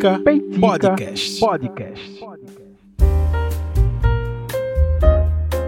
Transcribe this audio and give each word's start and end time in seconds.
Peitica, 0.00 0.18
Peitica 0.20 0.60
Podcast. 0.60 1.40
Podcast. 1.40 2.24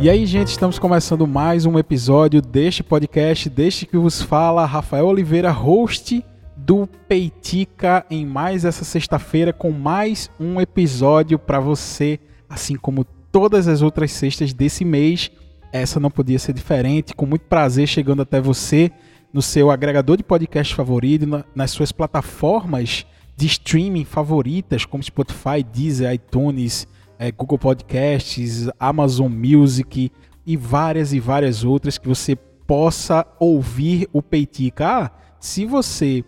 E 0.00 0.08
aí, 0.08 0.24
gente, 0.24 0.48
estamos 0.48 0.78
começando 0.78 1.26
mais 1.26 1.66
um 1.66 1.78
episódio 1.78 2.40
deste 2.40 2.82
podcast, 2.82 3.50
deste 3.50 3.84
que 3.84 3.98
vos 3.98 4.22
fala 4.22 4.64
Rafael 4.64 5.06
Oliveira, 5.06 5.50
host 5.50 6.24
do 6.56 6.86
Peitica, 7.06 8.06
em 8.10 8.24
mais 8.24 8.64
essa 8.64 8.84
sexta-feira 8.84 9.52
com 9.52 9.70
mais 9.70 10.30
um 10.40 10.58
episódio 10.58 11.38
para 11.38 11.60
você, 11.60 12.18
assim 12.48 12.76
como 12.76 13.04
todas 13.30 13.68
as 13.68 13.82
outras 13.82 14.12
sextas 14.12 14.54
desse 14.54 14.82
mês. 14.82 15.30
Essa 15.70 16.00
não 16.00 16.10
podia 16.10 16.38
ser 16.38 16.54
diferente, 16.54 17.14
com 17.14 17.26
muito 17.26 17.42
prazer 17.42 17.86
chegando 17.86 18.22
até 18.22 18.40
você 18.40 18.90
no 19.30 19.42
seu 19.42 19.70
agregador 19.70 20.16
de 20.16 20.22
podcast 20.22 20.74
favorito, 20.74 21.44
nas 21.54 21.70
suas 21.70 21.92
plataformas 21.92 23.06
de 23.36 23.46
streaming 23.46 24.04
favoritas, 24.04 24.84
como 24.84 25.02
Spotify, 25.02 25.62
Deezer, 25.62 26.12
iTunes, 26.12 26.86
é, 27.18 27.30
Google 27.30 27.58
Podcasts, 27.58 28.68
Amazon 28.78 29.30
Music 29.32 30.10
e 30.44 30.56
várias 30.56 31.12
e 31.12 31.20
várias 31.20 31.64
outras 31.64 31.98
que 31.98 32.08
você 32.08 32.36
possa 32.66 33.26
ouvir 33.38 34.08
o 34.12 34.22
Peitica. 34.22 34.86
Ah, 34.86 35.10
se 35.38 35.64
você 35.64 36.24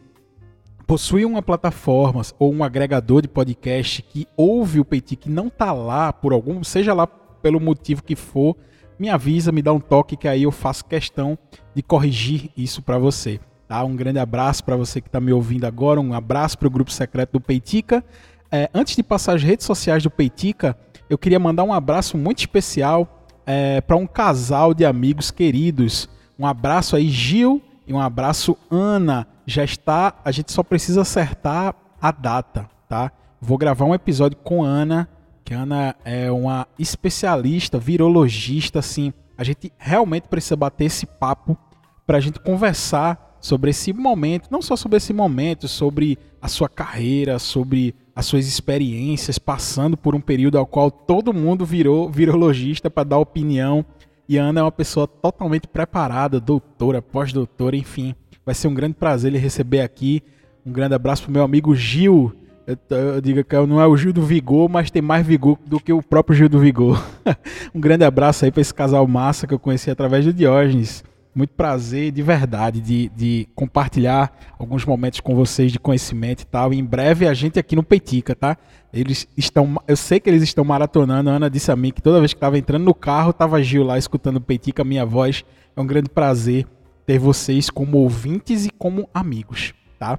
possui 0.87 1.25
uma 1.25 1.43
plataforma 1.43 2.23
ou 2.39 2.53
um 2.53 2.63
agregador 2.63 3.23
de 3.23 3.29
podcast 3.29 4.03
que 4.03 4.27
ouve 4.37 4.81
o 4.81 4.85
Peitica 4.85 5.29
e 5.29 5.33
não 5.33 5.49
está 5.49 5.73
lá 5.73 6.13
por 6.13 6.33
algum, 6.33 6.63
seja 6.63 6.93
lá 6.93 7.07
pelo 7.07 7.61
motivo 7.61 8.03
que 8.03 8.17
for, 8.17 8.57
me 8.99 9.09
avisa, 9.09 9.51
me 9.51 9.63
dá 9.63 9.73
um 9.73 9.81
toque 9.81 10.17
que 10.17 10.29
aí 10.29 10.45
eu 10.45 10.53
faço 10.53 10.85
questão 10.85 11.39
de 11.75 11.83
corrigir 11.83 12.51
isso 12.57 12.83
para 12.83 12.99
você. 12.99 13.41
Tá? 13.75 13.83
Um 13.83 13.97
grande 13.97 14.21
abraço 14.21 14.63
para 14.63 14.77
você 14.77 15.01
que 15.01 15.09
está 15.09 15.21
me 15.21 15.33
ouvindo 15.33 15.65
agora, 15.65 16.01
um 16.01 16.15
abraço 16.15 16.57
para 16.57 16.69
o 16.69 16.71
grupo 16.71 16.93
secreto 16.93 17.33
do 17.33 17.41
Peitica. 17.41 18.05
É, 18.49 18.71
antes 18.73 18.95
de 18.95 19.03
passar 19.03 19.35
as 19.35 19.43
redes 19.43 19.67
sociais 19.67 20.01
do 20.01 20.09
Peitica, 20.09 20.79
eu 21.11 21.19
queria 21.19 21.41
mandar 21.41 21.65
um 21.65 21.73
abraço 21.73 22.17
muito 22.17 22.39
especial 22.39 23.27
é, 23.45 23.81
para 23.81 23.97
um 23.97 24.07
casal 24.07 24.75
de 24.75 24.85
amigos 24.85 25.33
queridos. 25.33 26.09
Um 26.39 26.47
abraço 26.47 26.95
aí, 26.95 27.09
Gil, 27.09 27.61
e 27.85 27.93
um 27.93 27.99
abraço, 27.99 28.57
Ana. 28.71 29.27
Já 29.45 29.65
está, 29.65 30.15
a 30.25 30.31
gente 30.31 30.53
só 30.53 30.63
precisa 30.63 31.01
acertar 31.01 31.75
a 32.01 32.13
data, 32.13 32.71
tá? 32.89 33.11
Vou 33.41 33.59
gravar 33.59 33.87
um 33.87 33.95
episódio 33.95 34.39
com 34.39 34.63
Ana, 34.63 35.09
que 35.45 35.53
Ana 35.53 35.97
é 36.05 36.31
uma 36.31 36.69
especialista, 36.79 37.77
virologista, 37.77 38.79
assim. 38.79 39.13
A 39.37 39.43
gente 39.43 39.73
realmente 39.77 40.29
precisa 40.29 40.55
bater 40.55 40.85
esse 40.85 41.07
papo 41.07 41.59
para 42.07 42.19
a 42.19 42.21
gente 42.21 42.39
conversar 42.39 43.34
sobre 43.45 43.69
esse 43.69 43.93
momento, 43.93 44.49
não 44.51 44.63
só 44.63 44.75
sobre 44.75 44.97
esse 44.97 45.13
momento, 45.13 45.69
sobre 45.69 46.19
a 46.41 46.49
sua 46.49 46.67
carreira, 46.67 47.39
sobre 47.39 47.95
as 48.17 48.25
suas 48.25 48.47
experiências, 48.47 49.39
passando 49.39 49.99
por 49.99 50.15
um 50.15 50.21
período 50.21 50.57
ao 50.57 50.65
qual 50.65 50.91
todo 50.91 51.31
mundo 51.31 51.63
virou 51.63 52.09
virologista 52.09 52.89
para 52.89 53.05
dar 53.05 53.19
opinião. 53.19 53.85
E 54.27 54.39
a 54.39 54.45
Ana 54.45 54.61
é 54.61 54.63
uma 54.63 54.73
pessoa 54.73 55.07
totalmente 55.07 55.69
preparada, 55.69 56.41
doutora, 56.41 57.03
pós-doutora, 57.03 57.77
enfim. 57.77 58.15
Vai 58.47 58.55
ser 58.55 58.67
um 58.67 58.73
grande 58.73 58.95
prazer 58.95 59.31
lhe 59.31 59.37
receber 59.37 59.83
aqui. 59.83 60.23
Um 60.65 60.73
grande 60.73 60.95
abraço 60.95 61.25
para 61.25 61.33
meu 61.33 61.43
amigo 61.43 61.77
Gil. 61.77 62.33
Eu, 62.67 62.79
eu 62.97 63.21
digo 63.21 63.45
que 63.45 63.67
não 63.67 63.79
é 63.79 63.87
o 63.87 63.95
Gil 63.95 64.15
do 64.15 64.23
Vigor, 64.23 64.71
mas 64.71 64.91
tem 64.91 65.03
mais 65.03 65.27
vigor 65.27 65.59
do 65.67 65.79
que 65.79 65.93
o 65.93 66.03
próprio 66.03 66.35
Gil 66.35 66.49
do 66.49 66.59
Vigor. 66.59 66.99
um 67.75 67.81
grande 67.81 68.07
abraço 68.07 68.47
aí 68.47 68.51
para 68.51 68.63
esse 68.63 68.73
casal 68.73 69.07
massa 69.07 69.47
que 69.47 69.53
eu 69.53 69.59
conheci 69.59 69.91
através 69.91 70.25
do 70.25 70.33
Diógenes 70.33 71.05
muito 71.35 71.55
prazer 71.55 72.13
de 72.13 72.23
verdade 72.23 72.81
de, 72.81 73.09
de 73.09 73.49
compartilhar 73.55 74.33
alguns 74.59 74.85
momentos 74.85 75.21
com 75.21 75.35
vocês 75.35 75.73
de 75.73 75.79
conhecimento 75.79 76.43
e 76.43 76.47
tal. 76.47 76.73
E 76.73 76.79
em 76.79 76.85
breve 76.85 77.27
a 77.27 77.35
gente 77.35 77.59
aqui 77.59 77.75
no 77.75 77.83
Peitica, 77.83 78.35
tá? 78.35 78.57
Eles 78.93 79.27
estão, 79.37 79.77
eu 79.89 79.97
sei 79.97 80.21
que 80.21 80.31
eles 80.31 80.43
estão 80.43 80.65
maratonando. 80.65 81.31
A 81.31 81.35
Ana 81.35 81.51
disse 81.51 81.73
a 81.73 81.77
mim 81.77 81.91
que 81.91 82.01
toda 82.01 82.21
vez 82.21 82.33
que 82.33 82.37
estava 82.37 82.57
entrando 82.57 82.85
no 82.85 82.95
carro, 82.95 83.33
tava 83.33 83.63
Gil 83.63 83.83
lá 83.83 83.99
escutando 83.99 84.37
o 84.37 84.41
Peitica, 84.41 84.85
minha 84.85 85.05
voz. 85.05 85.45
É 85.77 85.81
um 85.81 85.87
grande 85.87 86.09
prazer 86.09 86.67
ter 87.05 87.19
vocês 87.19 87.69
como 87.69 87.99
ouvintes 87.99 88.65
e 88.65 88.71
como 88.71 89.09
amigos, 89.13 89.75
tá? 89.99 90.19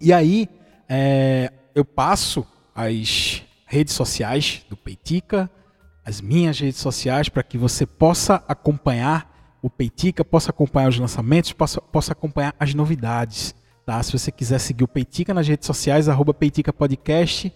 E 0.00 0.12
aí, 0.12 0.48
é, 0.88 1.52
eu 1.74 1.84
passo 1.84 2.46
as 2.74 3.42
redes 3.66 3.94
sociais 3.94 4.64
do 4.68 4.76
Peitica, 4.76 5.50
as 6.04 6.20
minhas 6.20 6.58
redes 6.58 6.80
sociais, 6.80 7.28
para 7.28 7.42
que 7.42 7.58
você 7.58 7.84
possa 7.84 8.42
acompanhar 8.48 9.29
o 9.62 9.68
Peitica, 9.68 10.24
possa 10.24 10.50
acompanhar 10.50 10.88
os 10.88 10.98
lançamentos, 10.98 11.52
possa, 11.52 11.80
possa 11.80 12.12
acompanhar 12.12 12.54
as 12.58 12.74
novidades. 12.74 13.54
Tá? 13.84 14.02
Se 14.02 14.12
você 14.12 14.30
quiser 14.30 14.58
seguir 14.58 14.84
o 14.84 14.88
Peitica 14.88 15.34
nas 15.34 15.46
redes 15.46 15.66
sociais, 15.66 16.08
arroba 16.08 16.32
Peitica 16.32 16.72
Podcast, 16.72 17.52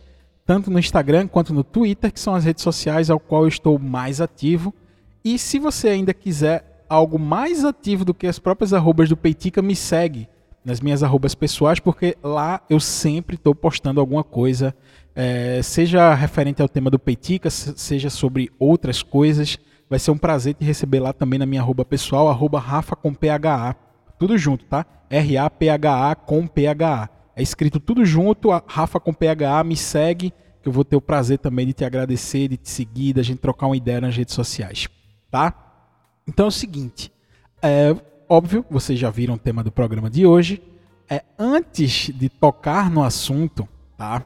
tanto 0.46 0.70
no 0.70 0.78
Instagram 0.78 1.26
quanto 1.26 1.54
no 1.54 1.64
Twitter, 1.64 2.12
que 2.12 2.20
são 2.20 2.34
as 2.34 2.44
redes 2.44 2.62
sociais 2.62 3.10
ao 3.10 3.18
qual 3.18 3.42
eu 3.42 3.48
estou 3.48 3.78
mais 3.78 4.20
ativo. 4.20 4.74
E 5.24 5.38
se 5.38 5.58
você 5.58 5.88
ainda 5.88 6.12
quiser 6.12 6.84
algo 6.88 7.18
mais 7.18 7.64
ativo 7.64 8.04
do 8.04 8.12
que 8.12 8.26
as 8.26 8.38
próprias 8.38 8.72
arrobas 8.72 9.08
do 9.08 9.16
Peitica, 9.16 9.62
me 9.62 9.74
segue 9.74 10.28
nas 10.64 10.80
minhas 10.80 11.02
arrobas 11.02 11.34
pessoais, 11.34 11.78
porque 11.78 12.16
lá 12.22 12.60
eu 12.70 12.80
sempre 12.80 13.36
estou 13.36 13.54
postando 13.54 14.00
alguma 14.00 14.24
coisa, 14.24 14.74
é, 15.14 15.60
seja 15.62 16.14
referente 16.14 16.62
ao 16.62 16.68
tema 16.68 16.90
do 16.90 16.98
Peitica, 16.98 17.50
seja 17.50 18.10
sobre 18.10 18.50
outras 18.58 19.02
coisas. 19.02 19.58
Vai 19.88 19.98
ser 19.98 20.10
um 20.10 20.18
prazer 20.18 20.54
te 20.54 20.64
receber 20.64 21.00
lá 21.00 21.12
também 21.12 21.38
na 21.38 21.46
minha 21.46 21.60
arroba 21.60 21.84
pessoal, 21.84 22.28
arroba 22.28 22.58
Rafa 22.58 22.96
com 22.96 23.12
PHA. 23.14 23.76
Tudo 24.18 24.38
junto, 24.38 24.64
tá? 24.64 24.86
R-A-P-H-A 25.10 26.14
com 26.14 26.46
PHA. 26.46 27.10
É 27.36 27.42
escrito 27.42 27.80
tudo 27.80 28.04
junto, 28.04 28.50
Rafa 28.66 29.00
com 29.00 29.12
PHA, 29.12 29.62
me 29.64 29.76
segue, 29.76 30.32
que 30.62 30.68
eu 30.68 30.72
vou 30.72 30.84
ter 30.84 30.96
o 30.96 31.00
prazer 31.00 31.38
também 31.38 31.66
de 31.66 31.72
te 31.72 31.84
agradecer, 31.84 32.48
de 32.48 32.56
te 32.56 32.70
seguir, 32.70 33.12
da 33.12 33.22
gente 33.22 33.38
trocar 33.38 33.66
uma 33.66 33.76
ideia 33.76 34.00
nas 34.00 34.16
redes 34.16 34.34
sociais, 34.34 34.88
tá? 35.30 35.52
Então 36.26 36.46
é 36.46 36.48
o 36.48 36.52
seguinte, 36.52 37.12
é 37.60 37.94
óbvio, 38.28 38.64
vocês 38.70 38.98
já 38.98 39.10
viram 39.10 39.34
o 39.34 39.38
tema 39.38 39.62
do 39.62 39.72
programa 39.72 40.08
de 40.08 40.24
hoje. 40.24 40.62
É, 41.10 41.22
antes 41.38 42.10
de 42.14 42.28
tocar 42.28 42.90
no 42.90 43.02
assunto, 43.02 43.68
tá? 43.96 44.24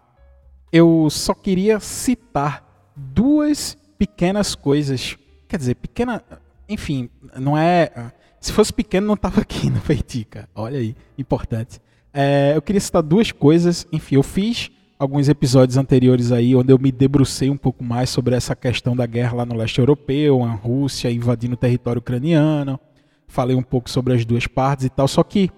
Eu 0.71 1.09
só 1.11 1.35
queria 1.35 1.81
citar 1.81 2.93
duas 2.95 3.77
pequenas 3.99 4.55
coisas 4.55 5.17
Quer 5.49 5.57
dizer, 5.57 5.75
pequena. 5.77 6.23
Enfim, 6.69 7.09
não 7.37 7.57
é. 7.57 8.13
Se 8.41 8.53
fosse 8.53 8.73
pequeno, 8.73 9.07
não 9.07 9.15
estava 9.15 9.41
aqui 9.41 9.71
no 9.71 9.81
Feitica. 9.81 10.49
Olha 10.55 10.79
aí, 10.79 10.95
importante. 11.17 11.81
É, 12.13 12.53
eu 12.55 12.63
queria 12.63 12.81
citar 12.81 13.03
duas 13.03 13.33
coisas. 13.33 13.87
Enfim, 13.91 14.17
eu 14.17 14.23
fiz 14.23 14.71
alguns 14.99 15.29
episódios 15.29 15.77
anteriores 15.77 16.33
aí, 16.33 16.55
onde 16.55 16.73
eu 16.73 16.79
me 16.79 16.91
debrucei 16.93 17.49
um 17.49 17.57
pouco 17.57 17.85
mais 17.85 18.11
sobre 18.11 18.35
essa 18.35 18.55
questão 18.55 18.97
da 18.97 19.07
guerra 19.07 19.37
lá 19.37 19.47
no 19.47 19.57
leste 19.57 19.79
europeu, 19.79 20.43
a 20.43 20.51
Rússia 20.51 21.11
invadindo 21.11 21.55
o 21.55 21.57
território 21.57 22.01
ucraniano. 22.01 22.79
Falei 23.27 23.57
um 23.57 23.63
pouco 23.63 23.89
sobre 23.89 24.15
as 24.15 24.25
duas 24.25 24.47
partes 24.47 24.87
e 24.87 24.91
tal. 24.91 25.07
Só 25.07 25.23
que 25.23 25.51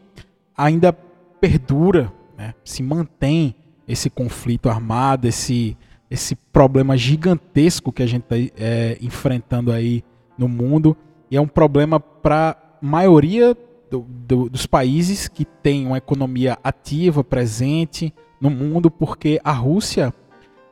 ainda 0.56 0.92
perdura, 0.92 2.12
né, 2.36 2.54
se 2.64 2.82
mantém 2.82 3.54
esse 3.88 4.10
conflito 4.10 4.68
armado, 4.68 5.26
esse 5.26 5.76
esse 6.10 6.34
problema 6.34 6.96
gigantesco 6.96 7.92
que 7.92 8.02
a 8.02 8.06
gente 8.06 8.24
está 8.24 8.36
é, 8.58 8.98
enfrentando 9.00 9.70
aí 9.70 10.02
no 10.36 10.48
mundo. 10.48 10.96
E 11.30 11.36
é 11.36 11.40
um 11.40 11.46
problema 11.46 12.00
para 12.00 12.50
a 12.50 12.84
maioria 12.84 13.56
do, 13.90 14.00
do, 14.00 14.48
dos 14.48 14.66
países 14.66 15.28
que 15.28 15.44
tem 15.44 15.86
uma 15.86 15.98
economia 15.98 16.58
ativa, 16.64 17.22
presente 17.22 18.12
no 18.40 18.50
mundo, 18.50 18.90
porque 18.90 19.40
a 19.44 19.52
Rússia 19.52 20.12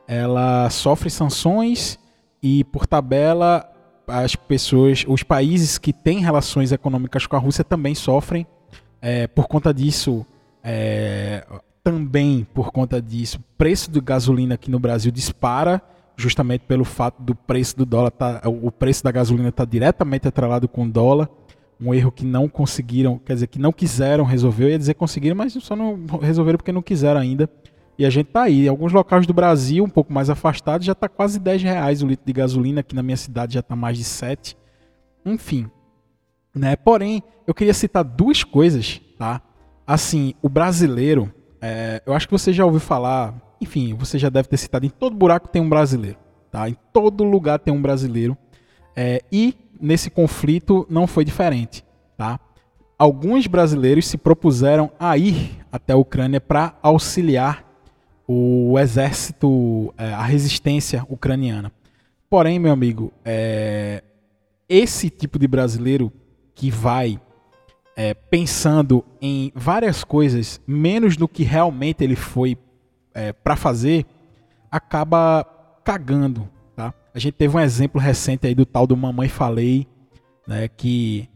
ela 0.07 0.69
sofre 0.69 1.09
sanções 1.09 1.99
e, 2.41 2.63
por 2.65 2.87
tabela, 2.87 3.69
as 4.07 4.35
pessoas, 4.35 5.05
os 5.07 5.23
países 5.23 5.77
que 5.77 5.93
têm 5.93 6.19
relações 6.19 6.71
econômicas 6.71 7.27
com 7.27 7.35
a 7.35 7.39
Rússia 7.39 7.63
também 7.63 7.93
sofrem. 7.93 8.45
É, 9.01 9.27
por 9.27 9.47
conta 9.47 9.73
disso, 9.73 10.25
é, 10.63 11.45
também 11.83 12.45
por 12.53 12.71
conta 12.71 13.01
disso, 13.01 13.37
o 13.37 13.57
preço 13.57 13.89
do 13.89 14.01
gasolina 14.01 14.55
aqui 14.55 14.69
no 14.69 14.79
Brasil 14.79 15.11
dispara, 15.11 15.81
justamente 16.15 16.61
pelo 16.61 16.83
fato 16.83 17.21
do 17.21 17.33
preço 17.33 17.77
do 17.77 17.85
dólar 17.85 18.11
tá, 18.11 18.41
o 18.45 18.71
preço 18.71 19.03
da 19.03 19.11
gasolina 19.11 19.49
está 19.49 19.65
diretamente 19.65 20.27
atrelado 20.27 20.67
com 20.67 20.85
o 20.85 20.89
dólar. 20.89 21.29
Um 21.81 21.93
erro 21.93 22.11
que 22.11 22.25
não 22.25 22.49
conseguiram, 22.49 23.17
quer 23.17 23.35
dizer, 23.35 23.47
que 23.47 23.57
não 23.57 23.71
quiseram 23.71 24.25
resolver. 24.25 24.65
Eu 24.65 24.69
ia 24.71 24.77
dizer 24.77 24.95
conseguiram, 24.95 25.35
mas 25.35 25.53
só 25.53 25.77
não 25.77 25.97
resolveram 26.21 26.57
porque 26.57 26.73
não 26.73 26.81
quiseram 26.81 27.21
ainda. 27.21 27.49
E 27.97 28.05
a 28.05 28.09
gente 28.09 28.27
tá 28.27 28.43
aí. 28.43 28.65
Em 28.65 28.67
alguns 28.67 28.91
locais 28.91 29.25
do 29.25 29.33
Brasil, 29.33 29.83
um 29.83 29.89
pouco 29.89 30.11
mais 30.11 30.29
afastados, 30.29 30.85
já 30.85 30.91
está 30.91 31.07
quase 31.07 31.39
10 31.39 31.63
reais 31.63 32.03
o 32.03 32.07
litro 32.07 32.25
de 32.25 32.33
gasolina. 32.33 32.81
Aqui 32.81 32.93
na 32.93 33.03
minha 33.03 33.15
cidade 33.15 33.53
já 33.53 33.61
está 33.61 33.77
mais 33.77 33.97
de 33.97 34.03
7. 34.03 34.57
Enfim. 35.25 35.69
Né? 36.53 36.75
Porém, 36.75 37.23
eu 37.47 37.53
queria 37.53 37.73
citar 37.73 38.03
duas 38.03 38.43
coisas, 38.43 39.01
tá? 39.17 39.41
Assim, 39.87 40.33
o 40.41 40.49
brasileiro, 40.49 41.33
é, 41.61 42.01
eu 42.05 42.13
acho 42.13 42.27
que 42.27 42.31
você 42.31 42.53
já 42.53 42.65
ouviu 42.65 42.79
falar, 42.79 43.33
enfim, 43.59 43.93
você 43.93 44.17
já 44.17 44.29
deve 44.29 44.47
ter 44.47 44.57
citado, 44.57 44.85
em 44.85 44.89
todo 44.89 45.15
buraco 45.15 45.47
tem 45.47 45.61
um 45.61 45.69
brasileiro, 45.69 46.17
tá? 46.51 46.69
Em 46.69 46.77
todo 46.93 47.23
lugar 47.23 47.59
tem 47.59 47.73
um 47.73 47.81
brasileiro. 47.81 48.37
É, 48.95 49.21
e 49.31 49.55
nesse 49.79 50.09
conflito 50.09 50.85
não 50.89 51.07
foi 51.07 51.23
diferente, 51.23 51.85
tá? 52.17 52.39
Alguns 52.97 53.47
brasileiros 53.47 54.07
se 54.07 54.17
propuseram 54.17 54.91
a 54.99 55.17
ir 55.17 55.57
até 55.71 55.93
a 55.93 55.97
Ucrânia 55.97 56.41
para 56.41 56.77
auxiliar 56.81 57.65
o 58.27 58.77
exército, 58.77 59.93
é, 59.97 60.13
a 60.13 60.23
resistência 60.23 61.05
ucraniana. 61.09 61.71
Porém, 62.29 62.59
meu 62.59 62.71
amigo, 62.71 63.11
é, 63.25 64.03
esse 64.67 65.09
tipo 65.09 65.39
de 65.39 65.47
brasileiro 65.47 66.11
que 66.53 66.69
vai 66.69 67.19
é, 67.99 68.13
pensando 68.13 69.03
em 69.21 69.51
várias 69.53 70.05
coisas, 70.05 70.61
menos 70.65 71.17
no 71.17 71.27
que 71.27 71.43
realmente 71.43 72.01
ele 72.01 72.15
foi 72.15 72.57
é, 73.13 73.33
para 73.33 73.57
fazer, 73.57 74.05
acaba 74.71 75.43
cagando. 75.83 76.47
Tá? 76.77 76.93
A 77.13 77.19
gente 77.19 77.33
teve 77.33 77.57
um 77.57 77.59
exemplo 77.59 77.99
recente 77.99 78.47
aí 78.47 78.55
do 78.55 78.65
tal 78.65 78.87
do 78.87 78.95
Mamãe 78.95 79.27
Falei, 79.27 79.85
né, 80.47 80.69
que 80.69 81.27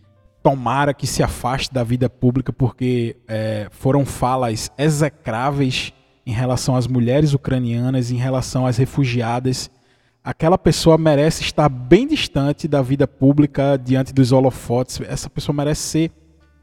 tomara 0.41 0.93
que 0.93 1.05
se 1.05 1.21
afaste 1.21 1.73
da 1.73 1.83
vida 1.83 2.09
pública 2.09 2.53
porque 2.53 3.17
é, 3.27 3.67
foram 3.69 4.05
falas 4.05 4.71
execráveis 4.77 5.91
em 6.25 6.31
relação 6.31 6.77
às 6.77 6.87
mulheres 6.87 7.33
ucranianas, 7.33 8.09
em 8.09 8.15
relação 8.15 8.65
às 8.65 8.77
refugiadas 8.77 9.69
aquela 10.23 10.57
pessoa 10.57 10.97
merece 10.97 11.43
estar 11.43 11.67
bem 11.67 12.07
distante 12.07 12.65
da 12.65 12.81
vida 12.81 13.05
pública 13.05 13.77
diante 13.77 14.13
dos 14.13 14.31
holofotes. 14.31 15.01
Essa 15.01 15.29
pessoa 15.29 15.53
merece 15.53 15.81
ser 15.81 16.11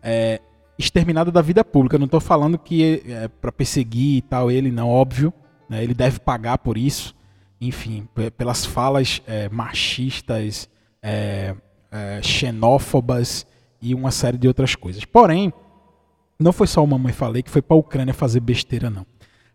é, 0.02 0.40
exterminada 0.78 1.30
da 1.30 1.42
vida 1.42 1.64
pública. 1.64 1.98
não 1.98 2.06
estou 2.06 2.20
falando 2.20 2.58
que 2.58 3.02
é 3.06 3.28
para 3.28 3.52
perseguir 3.52 4.18
e 4.18 4.22
tal 4.22 4.50
ele, 4.50 4.70
não, 4.70 4.88
óbvio. 4.88 5.32
Né, 5.68 5.82
ele 5.82 5.94
deve 5.94 6.18
pagar 6.18 6.58
por 6.58 6.76
isso. 6.76 7.14
Enfim, 7.60 8.08
pelas 8.36 8.64
falas 8.64 9.22
é, 9.26 9.48
machistas, 9.48 10.68
é, 11.02 11.54
é, 11.90 12.20
xenófobas 12.22 13.46
e 13.82 13.94
uma 13.94 14.10
série 14.10 14.38
de 14.38 14.48
outras 14.48 14.74
coisas. 14.74 15.04
Porém, 15.04 15.52
não 16.38 16.52
foi 16.52 16.66
só 16.66 16.82
o 16.82 16.86
mamãe 16.86 17.12
falei 17.12 17.42
que 17.42 17.50
foi 17.50 17.60
para 17.60 17.76
a 17.76 17.80
Ucrânia 17.80 18.14
fazer 18.14 18.40
besteira, 18.40 18.88
não. 18.88 19.06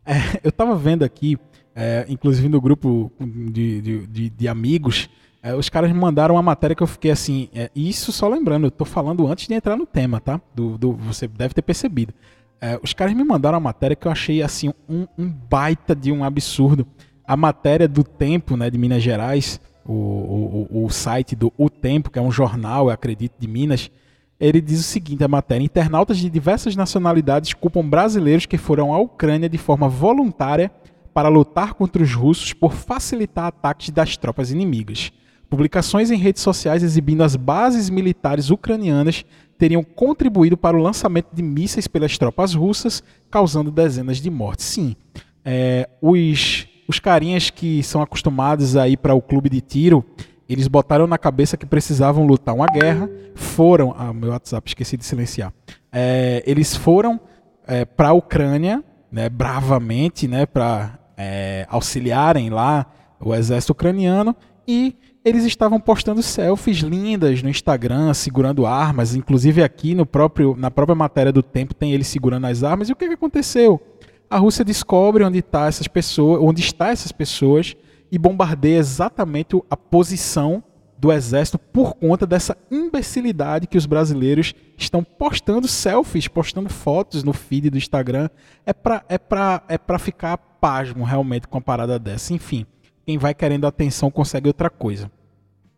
É, 0.06 0.40
eu 0.44 0.50
estava 0.50 0.76
vendo 0.76 1.04
aqui 1.04 1.38
é, 1.76 2.06
inclusive 2.08 2.48
no 2.48 2.62
grupo 2.62 3.12
de, 3.20 3.82
de, 3.82 4.08
de, 4.08 4.30
de 4.30 4.48
amigos, 4.48 5.10
é, 5.46 5.54
os 5.54 5.70
caras 5.70 5.92
me 5.92 6.00
mandaram 6.00 6.34
uma 6.34 6.42
matéria 6.42 6.76
que 6.76 6.82
eu 6.82 6.88
fiquei 6.88 7.12
assim. 7.12 7.50
É, 7.54 7.70
isso 7.76 8.12
só 8.12 8.28
lembrando, 8.28 8.66
eu 8.66 8.72
tô 8.72 8.84
falando 8.84 9.28
antes 9.28 9.48
de 9.48 9.54
entrar 9.54 9.78
no 9.78 9.86
tema, 9.86 10.20
tá? 10.20 10.42
Do, 10.56 10.76
do 10.76 10.94
você 10.94 11.28
deve 11.28 11.54
ter 11.54 11.62
percebido. 11.62 12.16
É, 12.60 12.80
os 12.82 12.94
caras 12.94 13.14
me 13.14 13.24
mandaram 13.24 13.60
uma 13.60 13.66
matéria 13.66 13.96
que 13.96 14.08
eu 14.08 14.12
achei 14.12 14.42
assim 14.42 14.74
um, 14.90 15.06
um, 15.16 15.30
baita 15.30 15.96
de 15.96 16.12
um 16.12 16.24
absurdo. 16.24 16.88
A 17.24 17.38
matéria 17.38 17.88
do 17.88 18.04
Tempo, 18.04 18.58
né, 18.58 18.72
de 18.72 18.78
Minas 18.80 19.04
Gerais, 19.04 19.62
o, 19.86 20.68
o, 20.72 20.86
o 20.86 20.90
site 20.90 21.36
do 21.36 21.54
O 21.60 21.70
Tempo, 21.70 22.10
que 22.10 22.18
é 22.18 22.22
um 22.24 22.32
jornal, 22.32 22.88
eu 22.88 22.92
acredito, 22.92 23.36
de 23.38 23.48
Minas, 23.48 23.92
ele 24.40 24.60
diz 24.60 24.80
o 24.80 24.84
seguinte: 24.84 25.24
a 25.24 25.28
matéria: 25.28 25.64
internautas 25.64 26.18
de 26.18 26.28
diversas 26.28 26.76
nacionalidades 26.76 27.54
culpam 27.54 27.88
brasileiros 27.88 28.48
que 28.48 28.58
foram 28.58 28.92
à 28.92 28.98
Ucrânia 28.98 29.48
de 29.48 29.60
forma 29.60 29.88
voluntária 29.88 30.72
para 31.14 31.30
lutar 31.30 31.76
contra 31.76 32.02
os 32.02 32.16
russos 32.16 32.52
por 32.52 32.74
facilitar 32.74 33.46
ataques 33.46 33.92
das 33.92 34.18
tropas 34.18 34.50
inimigas. 34.50 35.12
Publicações 35.56 36.12
em 36.12 36.18
redes 36.18 36.42
sociais 36.42 36.84
exibindo 36.84 37.24
as 37.24 37.38
bases 37.38 37.90
militares 37.90 38.50
ucranianas 38.50 39.24
teriam 39.58 39.86
contribuído 39.86 40.58
para 40.58 40.76
o 40.76 40.82
lançamento 40.82 41.28
de 41.34 41.42
mísseis 41.42 41.88
pelas 41.88 42.18
tropas 42.18 42.54
russas, 42.54 43.02
causando 43.32 43.72
dezenas 43.72 44.18
de 44.18 44.30
mortes. 44.30 44.66
Sim, 44.66 44.98
é, 45.46 45.88
os, 46.02 46.68
os 46.90 47.00
carinhas 47.00 47.50
que 47.50 47.82
são 47.84 48.02
acostumados 48.02 48.76
a 48.76 48.90
ir 48.90 48.98
para 48.98 49.16
o 49.16 49.22
clube 49.22 49.50
de 49.50 49.62
tiro, 49.62 50.04
eles 50.50 50.68
botaram 50.68 51.08
na 51.08 51.18
cabeça 51.18 51.56
que 51.56 51.66
precisavam 51.66 52.28
lutar 52.28 52.54
uma 52.54 52.68
guerra, 52.68 53.10
foram. 53.34 53.96
Ah, 53.98 54.12
meu 54.12 54.32
WhatsApp, 54.32 54.70
esqueci 54.70 54.98
de 54.98 55.06
silenciar. 55.06 55.54
É, 55.90 56.44
eles 56.46 56.76
foram 56.76 57.18
é, 57.66 57.86
para 57.86 58.10
a 58.10 58.14
Ucrânia, 58.14 58.84
né, 59.10 59.30
bravamente, 59.30 60.28
né, 60.28 60.46
para 60.46 61.00
é, 61.16 61.66
auxiliarem 61.70 62.50
lá 62.50 62.88
o 63.22 63.34
exército 63.34 63.72
ucraniano 63.72 64.36
e 64.68 64.98
eles 65.26 65.44
estavam 65.44 65.80
postando 65.80 66.22
selfies 66.22 66.78
lindas 66.78 67.42
no 67.42 67.50
Instagram, 67.50 68.14
segurando 68.14 68.68
armas. 68.68 69.16
Inclusive 69.16 69.64
aqui 69.64 69.96
no 69.96 70.06
próprio, 70.06 70.56
na 70.56 70.70
própria 70.70 70.96
matéria 70.96 71.32
do 71.32 71.42
tempo 71.42 71.74
tem 71.74 71.94
eles 71.94 72.06
segurando 72.06 72.46
as 72.46 72.64
armas. 72.64 72.88
E 72.88 72.94
o 72.94 72.96
que, 72.96 73.08
que 73.08 73.16
aconteceu? 73.16 73.82
A 74.30 74.38
Rússia 74.38 74.64
descobre 74.64 75.24
onde, 75.24 75.42
tá 75.42 75.66
essas 75.66 75.88
pessoas, 75.88 76.40
onde 76.44 76.62
está 76.62 76.90
essas 76.90 77.12
pessoas 77.12 77.76
e 78.12 78.20
bombardeia 78.20 78.78
exatamente 78.78 79.60
a 79.68 79.76
posição 79.76 80.64
do 80.96 81.12
exército 81.12 81.58
por 81.58 81.96
conta 81.96 82.26
dessa 82.26 82.56
imbecilidade 82.70 83.68
que 83.68 83.78
os 83.78 83.88
brasileiros 83.88 84.54
estão 84.78 85.04
postando 85.04 85.68
selfies, 85.68 86.28
postando 86.28 86.70
fotos 86.70 87.24
no 87.24 87.34
feed 87.34 87.72
do 87.72 87.78
Instagram. 87.78 88.30
É 88.64 88.74
pra, 88.74 89.04
é 89.10 89.18
pra, 89.18 89.64
é 89.68 89.78
pra 89.78 89.98
ficar 89.98 90.38
pasmo 90.38 91.04
realmente 91.04 91.48
com 91.48 91.58
a 91.58 91.62
parada 91.62 91.98
dessa. 91.98 92.32
Enfim, 92.32 92.66
quem 93.06 93.18
vai 93.18 93.34
querendo 93.34 93.68
atenção 93.68 94.10
consegue 94.10 94.48
outra 94.48 94.70
coisa. 94.70 95.12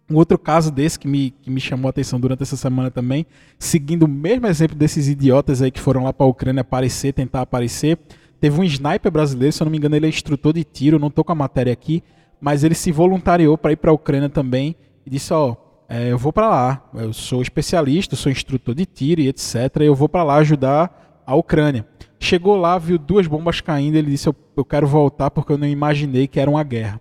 Um 0.10 0.16
outro 0.16 0.40
caso 0.40 0.72
desse 0.72 0.98
que 0.98 1.08
me, 1.08 1.32
que 1.32 1.50
me 1.50 1.60
chamou 1.60 1.88
a 1.88 1.90
atenção 1.90 2.18
durante 2.18 2.42
essa 2.42 2.56
semana 2.56 2.90
também, 2.90 3.26
seguindo 3.60 4.04
o 4.04 4.08
mesmo 4.08 4.48
exemplo 4.48 4.78
desses 4.78 5.10
idiotas 5.10 5.62
aí 5.62 5.70
que 5.70 5.82
foram 5.82 6.06
lá 6.06 6.14
para 6.14 6.26
a 6.26 6.30
Ucrânia 6.30 6.62
aparecer, 6.62 7.12
tentar 7.12 7.42
aparecer, 7.42 8.00
teve 8.40 8.60
um 8.60 8.64
sniper 8.64 9.12
brasileiro, 9.12 9.52
se 9.52 9.62
eu 9.62 9.66
não 9.66 9.72
me 9.72 9.78
engano 9.78 9.98
ele 9.98 10.06
é 10.06 10.10
instrutor 10.10 10.54
de 10.54 10.64
tiro, 10.64 10.98
não 10.98 11.10
estou 11.10 11.26
com 11.26 11.34
a 11.34 11.36
matéria 11.36 11.74
aqui, 11.74 12.02
mas 12.40 12.64
ele 12.64 12.76
se 12.76 12.90
voluntariou 12.90 13.58
para 13.58 13.74
ir 13.74 13.76
para 13.76 13.92
a 13.92 13.94
Ucrânia 13.94 14.30
também 14.30 14.78
e 15.06 15.10
disse, 15.10 15.34
ó, 15.34 15.58
é, 15.90 16.12
eu 16.12 16.18
vou 16.18 16.32
para 16.32 16.48
lá, 16.48 16.90
eu 16.94 17.12
sou 17.12 17.42
especialista, 17.42 18.16
sou 18.16 18.32
instrutor 18.32 18.76
de 18.76 18.86
tiro 18.86 19.20
e 19.20 19.28
etc, 19.28 19.82
eu 19.82 19.96
vou 19.96 20.08
para 20.08 20.24
lá 20.24 20.36
ajudar 20.36 21.22
a 21.26 21.36
Ucrânia. 21.36 21.86
Chegou 22.20 22.56
lá, 22.56 22.78
viu 22.78 22.98
duas 22.98 23.28
bombas 23.28 23.62
caindo, 23.62 23.96
ele 23.96 24.12
disse: 24.12 24.28
eu, 24.28 24.36
eu 24.56 24.66
quero 24.66 24.88
voltar 24.88 25.30
porque 25.30 25.52
eu 25.52 25.58
não 25.58 25.68
imaginei 25.68 26.28
que 26.28 26.40
era 26.40 26.50
uma 26.50 26.64
guerra. 26.64 27.00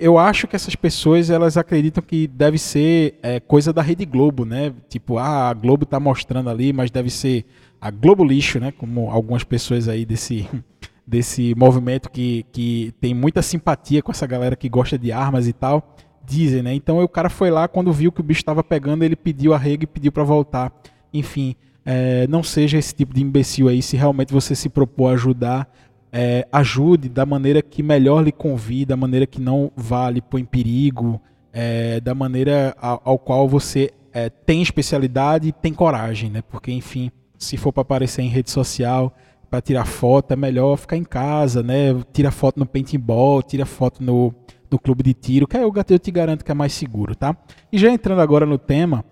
Eu 0.00 0.16
acho 0.16 0.48
que 0.48 0.56
essas 0.56 0.74
pessoas 0.74 1.28
elas 1.28 1.58
acreditam 1.58 2.02
que 2.02 2.26
deve 2.26 2.56
ser 2.56 3.18
é, 3.22 3.38
coisa 3.38 3.70
da 3.70 3.82
Rede 3.82 4.06
Globo, 4.06 4.46
né? 4.46 4.72
Tipo, 4.88 5.18
ah, 5.18 5.50
a 5.50 5.52
Globo 5.52 5.84
está 5.84 6.00
mostrando 6.00 6.48
ali, 6.48 6.72
mas 6.72 6.90
deve 6.90 7.10
ser 7.10 7.44
a 7.78 7.90
Globo 7.90 8.24
lixo, 8.24 8.58
né? 8.58 8.72
Como 8.72 9.10
algumas 9.10 9.44
pessoas 9.44 9.88
aí 9.88 10.06
desse, 10.06 10.48
desse 11.06 11.54
movimento 11.54 12.10
que, 12.10 12.46
que 12.50 12.94
tem 12.98 13.12
muita 13.12 13.42
simpatia 13.42 14.02
com 14.02 14.10
essa 14.10 14.26
galera 14.26 14.56
que 14.56 14.70
gosta 14.70 14.98
de 14.98 15.12
armas 15.12 15.46
e 15.46 15.52
tal, 15.52 15.94
dizem, 16.24 16.62
né? 16.62 16.72
Então 16.72 16.98
o 17.02 17.08
cara 17.08 17.28
foi 17.28 17.50
lá, 17.50 17.68
quando 17.68 17.92
viu 17.92 18.10
que 18.10 18.22
o 18.22 18.24
bicho 18.24 18.40
estava 18.40 18.64
pegando, 18.64 19.04
ele 19.04 19.16
pediu 19.16 19.52
arrego 19.52 19.84
e 19.84 19.86
pediu 19.86 20.10
para 20.10 20.24
voltar. 20.24 20.72
Enfim, 21.12 21.54
é, 21.84 22.26
não 22.26 22.42
seja 22.42 22.78
esse 22.78 22.94
tipo 22.94 23.12
de 23.12 23.22
imbecil 23.22 23.68
aí. 23.68 23.82
Se 23.82 23.98
realmente 23.98 24.32
você 24.32 24.54
se 24.54 24.70
propor 24.70 25.08
a 25.08 25.12
ajudar, 25.12 25.70
é, 26.12 26.46
ajude 26.52 27.08
da 27.08 27.24
maneira 27.24 27.62
que 27.62 27.82
melhor 27.82 28.24
lhe 28.24 28.32
convida, 28.32 28.90
da 28.90 28.96
maneira 28.96 29.26
que 29.26 29.40
não 29.40 29.70
vá 29.76 30.10
lhe 30.10 30.20
pôr 30.20 30.40
em 30.40 30.44
perigo, 30.44 31.20
é, 31.52 32.00
da 32.00 32.14
maneira 32.14 32.74
ao, 32.80 33.00
ao 33.04 33.18
qual 33.18 33.48
você 33.48 33.92
é, 34.12 34.28
tem 34.28 34.62
especialidade 34.62 35.48
e 35.48 35.52
tem 35.52 35.72
coragem, 35.72 36.30
né? 36.30 36.42
Porque, 36.42 36.72
enfim, 36.72 37.10
se 37.38 37.56
for 37.56 37.72
para 37.72 37.82
aparecer 37.82 38.22
em 38.22 38.28
rede 38.28 38.50
social, 38.50 39.14
para 39.48 39.60
tirar 39.60 39.84
foto, 39.84 40.32
é 40.32 40.36
melhor 40.36 40.76
ficar 40.76 40.96
em 40.96 41.04
casa, 41.04 41.62
né? 41.62 41.94
Tira 42.12 42.30
foto 42.30 42.58
no 42.58 42.66
paintball, 42.66 43.42
tira 43.42 43.66
foto 43.66 44.02
no, 44.02 44.34
no 44.70 44.78
clube 44.78 45.02
de 45.02 45.14
tiro, 45.14 45.46
que 45.46 45.56
aí 45.56 45.62
eu, 45.62 45.72
eu 45.88 45.98
te 45.98 46.10
garanto 46.10 46.44
que 46.44 46.50
é 46.50 46.54
mais 46.54 46.72
seguro, 46.72 47.14
tá? 47.14 47.36
E 47.72 47.78
já 47.78 47.90
entrando 47.90 48.20
agora 48.20 48.46
no 48.46 48.58
tema, 48.58 49.04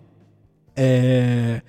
é, 0.77 1.61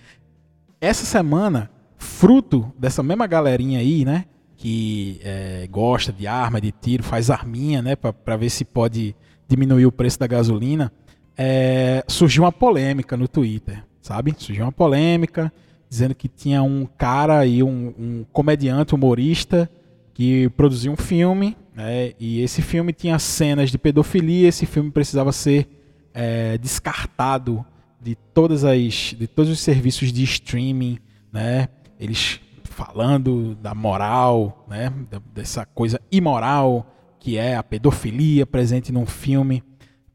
essa 0.79 1.05
semana, 1.05 1.69
fruto 1.97 2.71
dessa 2.77 3.01
mesma 3.01 3.25
galerinha 3.25 3.79
aí, 3.79 4.05
né? 4.05 4.25
Que 4.61 5.21
é, 5.23 5.67
gosta 5.71 6.11
de 6.11 6.27
arma, 6.27 6.59
de 6.59 6.69
tiro, 6.69 7.01
faz 7.01 7.29
arminha, 7.29 7.81
né? 7.81 7.95
Para 7.95 8.35
ver 8.35 8.49
se 8.49 8.65
pode 8.65 9.15
diminuir 9.47 9.85
o 9.85 9.91
preço 9.91 10.19
da 10.19 10.27
gasolina. 10.27 10.91
É, 11.37 12.03
surgiu 12.05 12.43
uma 12.43 12.51
polêmica 12.51 13.15
no 13.15 13.25
Twitter, 13.25 13.81
sabe? 14.01 14.35
Surgiu 14.37 14.65
uma 14.65 14.71
polêmica 14.71 15.51
dizendo 15.89 16.13
que 16.13 16.27
tinha 16.27 16.61
um 16.61 16.85
cara 16.85 17.39
aí, 17.39 17.63
um, 17.63 17.93
um 17.97 18.25
comediante, 18.33 18.93
humorista, 18.93 19.69
que 20.13 20.49
produziu 20.49 20.91
um 20.91 20.97
filme, 20.97 21.55
né? 21.73 22.11
E 22.19 22.41
esse 22.41 22.61
filme 22.61 22.91
tinha 22.91 23.17
cenas 23.17 23.71
de 23.71 23.77
pedofilia. 23.77 24.49
Esse 24.49 24.65
filme 24.65 24.91
precisava 24.91 25.31
ser 25.31 25.67
é, 26.13 26.57
descartado 26.57 27.65
de 28.01 28.15
todas 28.33 28.65
as 28.65 29.15
de 29.17 29.27
todos 29.27 29.49
os 29.49 29.61
serviços 29.61 30.11
de 30.11 30.23
streaming, 30.23 30.99
né? 31.31 31.69
Eles 31.97 32.41
falando 32.79 33.55
da 33.55 33.75
moral, 33.75 34.65
né? 34.69 34.93
Dessa 35.33 35.65
coisa 35.65 35.99
imoral 36.09 36.95
que 37.19 37.37
é 37.37 37.57
a 37.57 37.61
pedofilia 37.61 38.45
presente 38.45 38.93
num 38.93 39.05
filme, 39.05 39.61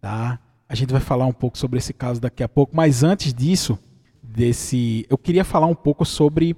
tá? 0.00 0.38
A 0.66 0.74
gente 0.74 0.90
vai 0.90 1.02
falar 1.02 1.26
um 1.26 1.32
pouco 1.32 1.58
sobre 1.58 1.78
esse 1.78 1.92
caso 1.92 2.18
daqui 2.18 2.42
a 2.42 2.48
pouco, 2.48 2.74
mas 2.74 3.02
antes 3.02 3.34
disso, 3.34 3.78
desse, 4.22 5.04
eu 5.10 5.18
queria 5.18 5.44
falar 5.44 5.66
um 5.66 5.74
pouco 5.74 6.06
sobre 6.06 6.56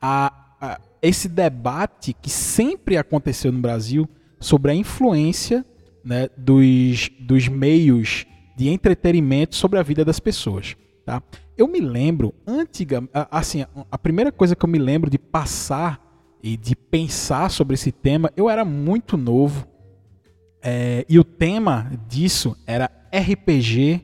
a, 0.00 0.32
a 0.60 0.80
esse 1.02 1.28
debate 1.28 2.12
que 2.12 2.30
sempre 2.30 2.96
aconteceu 2.96 3.50
no 3.50 3.58
Brasil 3.58 4.08
sobre 4.38 4.70
a 4.70 4.74
influência 4.76 5.66
né, 6.04 6.28
dos, 6.36 7.10
dos 7.18 7.48
meios 7.48 8.24
de 8.56 8.68
entretenimento 8.68 9.56
sobre 9.56 9.80
a 9.80 9.82
vida 9.82 10.04
das 10.04 10.20
pessoas. 10.20 10.76
Tá? 11.04 11.20
Eu 11.58 11.66
me 11.66 11.80
lembro, 11.80 12.32
antiga, 12.46 13.02
assim, 13.12 13.66
a 13.90 13.98
primeira 13.98 14.30
coisa 14.30 14.54
que 14.54 14.64
eu 14.64 14.68
me 14.68 14.78
lembro 14.78 15.10
de 15.10 15.18
passar 15.18 16.00
e 16.40 16.56
de 16.56 16.76
pensar 16.76 17.50
sobre 17.50 17.74
esse 17.74 17.90
tema, 17.90 18.32
eu 18.36 18.48
era 18.48 18.64
muito 18.64 19.16
novo. 19.16 19.66
É, 20.62 21.04
e 21.08 21.18
o 21.18 21.24
tema 21.24 21.90
disso 22.08 22.56
era 22.64 22.88
RPG 23.12 24.02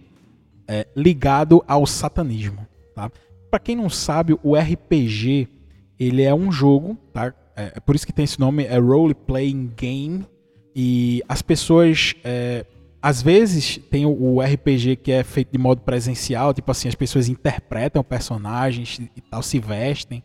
é, 0.66 0.88
ligado 0.96 1.62
ao 1.68 1.86
satanismo. 1.86 2.66
Tá? 2.92 3.08
Para 3.48 3.60
quem 3.60 3.76
não 3.76 3.88
sabe, 3.88 4.36
o 4.42 4.56
RPG 4.56 5.48
ele 5.96 6.22
é 6.22 6.34
um 6.34 6.50
jogo, 6.50 6.98
tá? 7.12 7.32
É, 7.56 7.74
é, 7.76 7.80
por 7.80 7.94
isso 7.94 8.04
que 8.04 8.12
tem 8.12 8.24
esse 8.24 8.40
nome, 8.40 8.64
é 8.64 8.78
Role 8.78 9.14
Playing 9.14 9.72
Game. 9.76 10.26
E 10.74 11.22
as 11.28 11.40
pessoas. 11.40 12.16
É, 12.24 12.66
às 13.04 13.20
vezes 13.20 13.78
tem 13.90 14.06
o, 14.06 14.40
RPG 14.40 14.96
que 14.96 15.12
é 15.12 15.22
feito 15.22 15.52
de 15.52 15.58
modo 15.58 15.82
presencial, 15.82 16.54
tipo 16.54 16.70
assim, 16.70 16.88
as 16.88 16.94
pessoas 16.94 17.28
interpretam 17.28 18.02
personagens 18.02 18.98
e 19.14 19.20
tal, 19.20 19.42
se 19.42 19.58
vestem. 19.58 20.22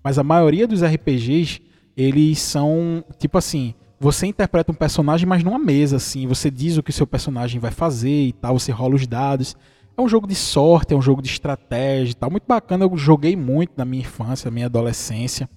Mas 0.00 0.16
a 0.16 0.22
maioria 0.22 0.64
dos 0.64 0.80
RPGs, 0.80 1.60
eles 1.96 2.38
são, 2.38 3.02
tipo 3.18 3.36
assim, 3.36 3.74
você 3.98 4.28
interpreta 4.28 4.70
um 4.70 4.76
personagem, 4.76 5.26
mas 5.26 5.42
numa 5.42 5.58
mesa, 5.58 5.96
assim. 5.96 6.24
Você 6.28 6.52
diz 6.52 6.78
o 6.78 6.84
que 6.84 6.90
o 6.90 6.92
seu 6.92 7.04
personagem 7.04 7.58
vai 7.58 7.72
fazer 7.72 8.26
e 8.28 8.32
tal, 8.32 8.56
você 8.56 8.70
rola 8.70 8.94
os 8.94 9.08
dados. 9.08 9.56
É 9.96 10.00
um 10.00 10.08
jogo 10.08 10.28
de 10.28 10.36
sorte, 10.36 10.94
é 10.94 10.96
um 10.96 11.02
jogo 11.02 11.20
de 11.20 11.28
estratégia 11.28 12.12
e 12.12 12.14
tal. 12.14 12.30
Muito 12.30 12.46
bacana, 12.46 12.84
eu 12.84 12.96
joguei 12.96 13.34
muito 13.34 13.72
na 13.76 13.84
minha 13.84 14.02
infância, 14.02 14.48
na 14.48 14.54
minha 14.54 14.66
adolescência. 14.66 15.50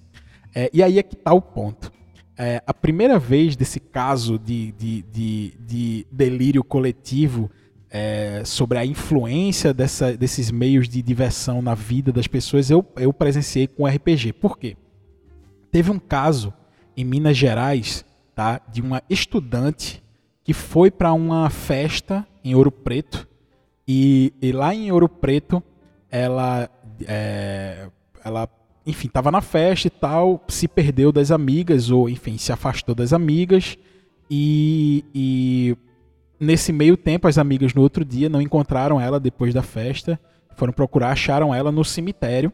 É, 0.52 0.68
e 0.72 0.82
aí 0.82 0.98
é 0.98 1.04
que 1.04 1.14
tá 1.14 1.32
o 1.32 1.40
ponto. 1.40 1.92
É, 2.36 2.62
a 2.66 2.74
primeira 2.74 3.18
vez 3.18 3.54
desse 3.54 3.78
caso 3.78 4.38
de, 4.38 4.72
de, 4.72 5.02
de, 5.02 5.54
de 5.60 6.06
delírio 6.10 6.64
coletivo 6.64 7.50
é, 7.88 8.42
sobre 8.44 8.76
a 8.76 8.84
influência 8.84 9.72
dessa, 9.72 10.16
desses 10.16 10.50
meios 10.50 10.88
de 10.88 11.00
diversão 11.00 11.62
na 11.62 11.76
vida 11.76 12.12
das 12.12 12.26
pessoas, 12.26 12.70
eu, 12.70 12.84
eu 12.96 13.12
presenciei 13.12 13.68
com 13.68 13.86
RPG. 13.86 14.32
Por 14.32 14.58
quê? 14.58 14.76
Teve 15.70 15.92
um 15.92 15.98
caso 15.98 16.52
em 16.96 17.04
Minas 17.04 17.36
Gerais 17.36 18.04
tá, 18.34 18.60
de 18.68 18.80
uma 18.80 19.00
estudante 19.08 20.02
que 20.42 20.52
foi 20.52 20.90
para 20.90 21.12
uma 21.12 21.48
festa 21.50 22.26
em 22.42 22.54
Ouro 22.54 22.72
Preto 22.72 23.28
e, 23.86 24.32
e 24.42 24.50
lá 24.50 24.74
em 24.74 24.90
Ouro 24.90 25.08
Preto 25.08 25.62
ela, 26.10 26.68
é, 27.06 27.88
ela 28.24 28.48
enfim, 28.86 29.08
estava 29.08 29.30
na 29.30 29.40
festa 29.40 29.88
e 29.88 29.90
tal, 29.90 30.42
se 30.48 30.68
perdeu 30.68 31.10
das 31.10 31.30
amigas 31.30 31.90
ou 31.90 32.08
enfim 32.08 32.36
se 32.36 32.52
afastou 32.52 32.94
das 32.94 33.12
amigas 33.12 33.78
e, 34.30 35.04
e 35.14 35.76
nesse 36.38 36.72
meio 36.72 36.96
tempo 36.96 37.26
as 37.26 37.38
amigas 37.38 37.72
no 37.72 37.82
outro 37.82 38.04
dia 38.04 38.28
não 38.28 38.42
encontraram 38.42 39.00
ela 39.00 39.18
depois 39.18 39.54
da 39.54 39.62
festa, 39.62 40.20
foram 40.56 40.72
procurar, 40.72 41.10
acharam 41.10 41.54
ela 41.54 41.72
no 41.72 41.84
cemitério 41.84 42.52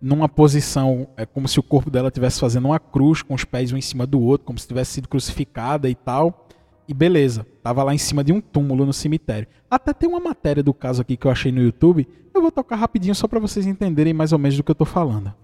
numa 0.00 0.28
posição 0.28 1.08
é 1.16 1.26
como 1.26 1.48
se 1.48 1.58
o 1.58 1.62
corpo 1.62 1.90
dela 1.90 2.08
estivesse 2.08 2.40
fazendo 2.40 2.66
uma 2.66 2.78
cruz 2.78 3.22
com 3.22 3.34
os 3.34 3.44
pés 3.44 3.72
um 3.72 3.76
em 3.76 3.80
cima 3.80 4.06
do 4.06 4.20
outro, 4.20 4.46
como 4.46 4.58
se 4.58 4.66
tivesse 4.66 4.92
sido 4.92 5.08
crucificada 5.08 5.88
e 5.88 5.94
tal. 5.94 6.46
E 6.86 6.94
beleza, 6.94 7.46
tava 7.62 7.82
lá 7.82 7.94
em 7.94 7.98
cima 7.98 8.24
de 8.24 8.32
um 8.32 8.40
túmulo 8.40 8.86
no 8.86 8.92
cemitério. 8.92 9.46
Até 9.70 9.92
tem 9.92 10.08
uma 10.08 10.20
matéria 10.20 10.62
do 10.62 10.72
caso 10.72 11.02
aqui 11.02 11.16
que 11.16 11.26
eu 11.26 11.30
achei 11.30 11.52
no 11.52 11.60
YouTube. 11.60 12.08
Eu 12.32 12.40
vou 12.40 12.50
tocar 12.50 12.76
rapidinho 12.76 13.14
só 13.14 13.28
para 13.28 13.38
vocês 13.38 13.66
entenderem 13.66 14.14
mais 14.14 14.32
ou 14.32 14.38
menos 14.38 14.56
do 14.56 14.64
que 14.64 14.70
eu 14.70 14.74
tô 14.74 14.84
falando. 14.84 15.34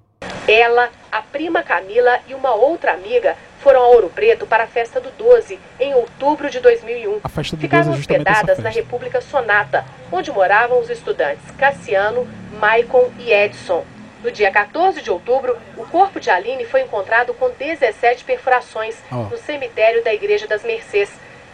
Ela, 0.47 0.91
a 1.11 1.23
prima 1.23 1.63
Camila 1.63 2.21
e 2.29 2.35
uma 2.35 2.55
outra 2.55 2.93
amiga 2.93 3.35
foram 3.61 3.81
a 3.81 3.87
Ouro 3.87 4.11
Preto 4.11 4.47
para 4.47 4.65
a 4.65 4.67
festa 4.67 5.01
do 5.01 5.11
12 5.13 5.59
em 5.81 5.95
outubro 5.95 6.51
de 6.51 6.61
2001. 6.61 7.21
A 7.25 7.29
festa 7.31 7.57
do 7.57 7.63
Ficaram 7.63 7.85
12 7.85 7.97
é 7.97 8.01
hospedadas 8.01 8.59
na 8.59 8.69
República 8.69 9.23
Sonata, 9.23 9.87
onde 10.13 10.31
moravam 10.31 10.81
os 10.81 10.91
estudantes 10.91 11.51
Cassiano, 11.53 12.29
Maicon 12.61 13.11
e 13.19 13.33
Edson. 13.33 13.87
No 14.23 14.31
dia 14.31 14.51
14 14.51 15.01
de 15.01 15.11
outubro, 15.11 15.57
o 15.79 15.87
corpo 15.87 16.21
de 16.21 16.29
Aline 16.29 16.67
foi 16.67 16.83
encontrado 16.83 17.33
com 17.33 17.49
17 17.51 18.25
perfurações 18.25 18.97
oh. 19.11 19.17
no 19.17 19.39
cemitério 19.39 20.05
da 20.05 20.13
Igreja 20.13 20.47
das 20.47 20.63
Mercês. 20.63 21.11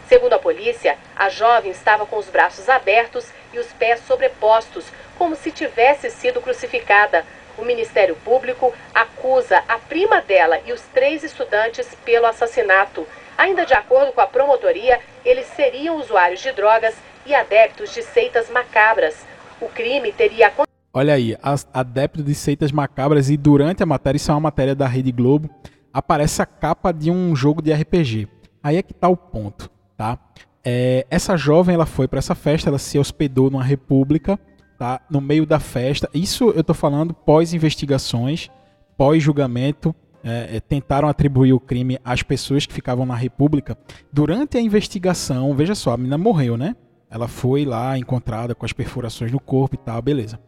Segundo 0.07 0.33
a 0.33 0.39
polícia, 0.39 0.97
a 1.15 1.29
jovem 1.29 1.71
estava 1.71 2.05
com 2.05 2.17
os 2.17 2.27
braços 2.27 2.67
abertos 2.67 3.25
e 3.53 3.59
os 3.59 3.67
pés 3.67 4.01
sobrepostos, 4.05 4.85
como 5.17 5.35
se 5.35 5.49
tivesse 5.49 6.09
sido 6.09 6.41
crucificada. 6.41 7.25
O 7.57 7.65
Ministério 7.65 8.15
Público 8.23 8.73
acusa 8.93 9.63
a 9.67 9.77
prima 9.77 10.21
dela 10.21 10.59
e 10.65 10.71
os 10.71 10.81
três 10.93 11.23
estudantes 11.23 11.87
pelo 12.05 12.25
assassinato. 12.25 13.05
Ainda 13.37 13.65
de 13.65 13.73
acordo 13.73 14.11
com 14.11 14.21
a 14.21 14.27
promotoria, 14.27 14.99
eles 15.25 15.45
seriam 15.47 15.97
usuários 15.97 16.41
de 16.41 16.51
drogas 16.51 16.95
e 17.25 17.33
adeptos 17.33 17.93
de 17.93 18.01
seitas 18.01 18.49
macabras. 18.49 19.15
O 19.59 19.67
crime 19.67 20.11
teria. 20.11 20.51
Olha 20.93 21.13
aí, 21.13 21.37
adepto 21.73 22.21
de 22.23 22.35
seitas 22.35 22.71
macabras 22.71 23.29
e 23.29 23.37
durante 23.37 23.81
a 23.81 23.85
matéria, 23.85 24.17
isso 24.17 24.31
é 24.31 24.33
uma 24.33 24.41
matéria 24.41 24.75
da 24.75 24.87
Rede 24.87 25.11
Globo, 25.11 25.49
aparece 25.93 26.41
a 26.41 26.45
capa 26.45 26.91
de 26.91 27.09
um 27.09 27.35
jogo 27.35 27.61
de 27.61 27.71
RPG. 27.71 28.27
Aí 28.63 28.77
é 28.77 28.83
que 28.83 28.93
tá 28.93 29.07
o 29.07 29.15
ponto, 29.15 29.69
tá? 29.97 30.19
É, 30.63 31.05
essa 31.09 31.35
jovem, 31.35 31.73
ela 31.75 31.85
foi 31.85 32.07
para 32.07 32.19
essa 32.19 32.35
festa, 32.35 32.69
ela 32.69 32.77
se 32.77 32.99
hospedou 32.99 33.49
numa 33.49 33.63
república, 33.63 34.39
tá? 34.81 34.99
No 35.11 35.21
meio 35.21 35.45
da 35.45 35.59
festa. 35.59 36.09
Isso 36.11 36.49
eu 36.49 36.63
tô 36.63 36.73
falando 36.73 37.13
pós-investigações, 37.13 38.49
pós-julgamento, 38.97 39.93
é, 40.23 40.55
é, 40.55 40.59
tentaram 40.59 41.07
atribuir 41.07 41.53
o 41.53 41.59
crime 41.59 41.99
às 42.03 42.23
pessoas 42.23 42.65
que 42.65 42.73
ficavam 42.73 43.05
na 43.05 43.13
república. 43.13 43.77
Durante 44.11 44.57
a 44.57 44.59
investigação, 44.59 45.53
veja 45.53 45.75
só, 45.75 45.91
a 45.91 45.97
menina 45.97 46.17
morreu, 46.17 46.57
né? 46.57 46.75
Ela 47.11 47.27
foi 47.27 47.63
lá 47.63 47.95
encontrada 47.95 48.55
com 48.55 48.65
as 48.65 48.73
perfurações 48.73 49.31
no 49.31 49.39
corpo 49.39 49.75
e 49.75 49.77
tal, 49.77 50.01
beleza. 50.01 50.39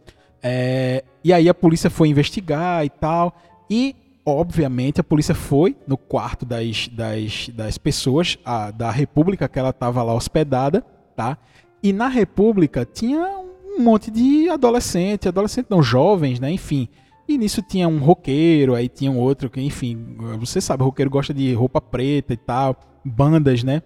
É, 0.41 1.03
e 1.23 1.31
aí 1.31 1.47
a 1.47 1.53
polícia 1.53 1.91
foi 1.91 2.07
investigar 2.07 2.83
e 2.83 2.89
tal. 2.89 3.35
E, 3.69 3.95
obviamente, 4.25 4.99
a 4.99 5.03
polícia 5.03 5.35
foi 5.35 5.77
no 5.85 5.95
quarto 5.95 6.43
das, 6.43 6.87
das, 6.87 7.49
das 7.49 7.77
pessoas 7.77 8.39
a, 8.43 8.71
da 8.71 8.89
República 8.89 9.47
que 9.47 9.59
ela 9.59 9.69
estava 9.69 10.01
lá 10.01 10.15
hospedada, 10.15 10.83
tá? 11.15 11.37
E 11.83 11.93
na 11.93 12.07
República 12.07 12.83
tinha 12.83 13.43
um 13.77 13.83
monte 13.83 14.11
de 14.11 14.49
adolescente, 14.49 15.27
adolescente 15.27 15.67
não, 15.69 15.81
jovens, 15.81 16.39
né? 16.39 16.51
Enfim. 16.51 16.87
E 17.27 17.37
nisso 17.37 17.61
tinha 17.61 17.87
um 17.87 17.99
roqueiro, 17.99 18.75
aí 18.75 18.89
tinha 18.89 19.09
um 19.09 19.17
outro 19.17 19.49
que, 19.49 19.61
enfim, 19.61 20.17
você 20.39 20.59
sabe, 20.59 20.83
roqueiro 20.83 21.09
gosta 21.09 21.33
de 21.33 21.53
roupa 21.53 21.79
preta 21.79 22.33
e 22.33 22.37
tal, 22.37 22.77
bandas, 23.05 23.63
né? 23.63 23.81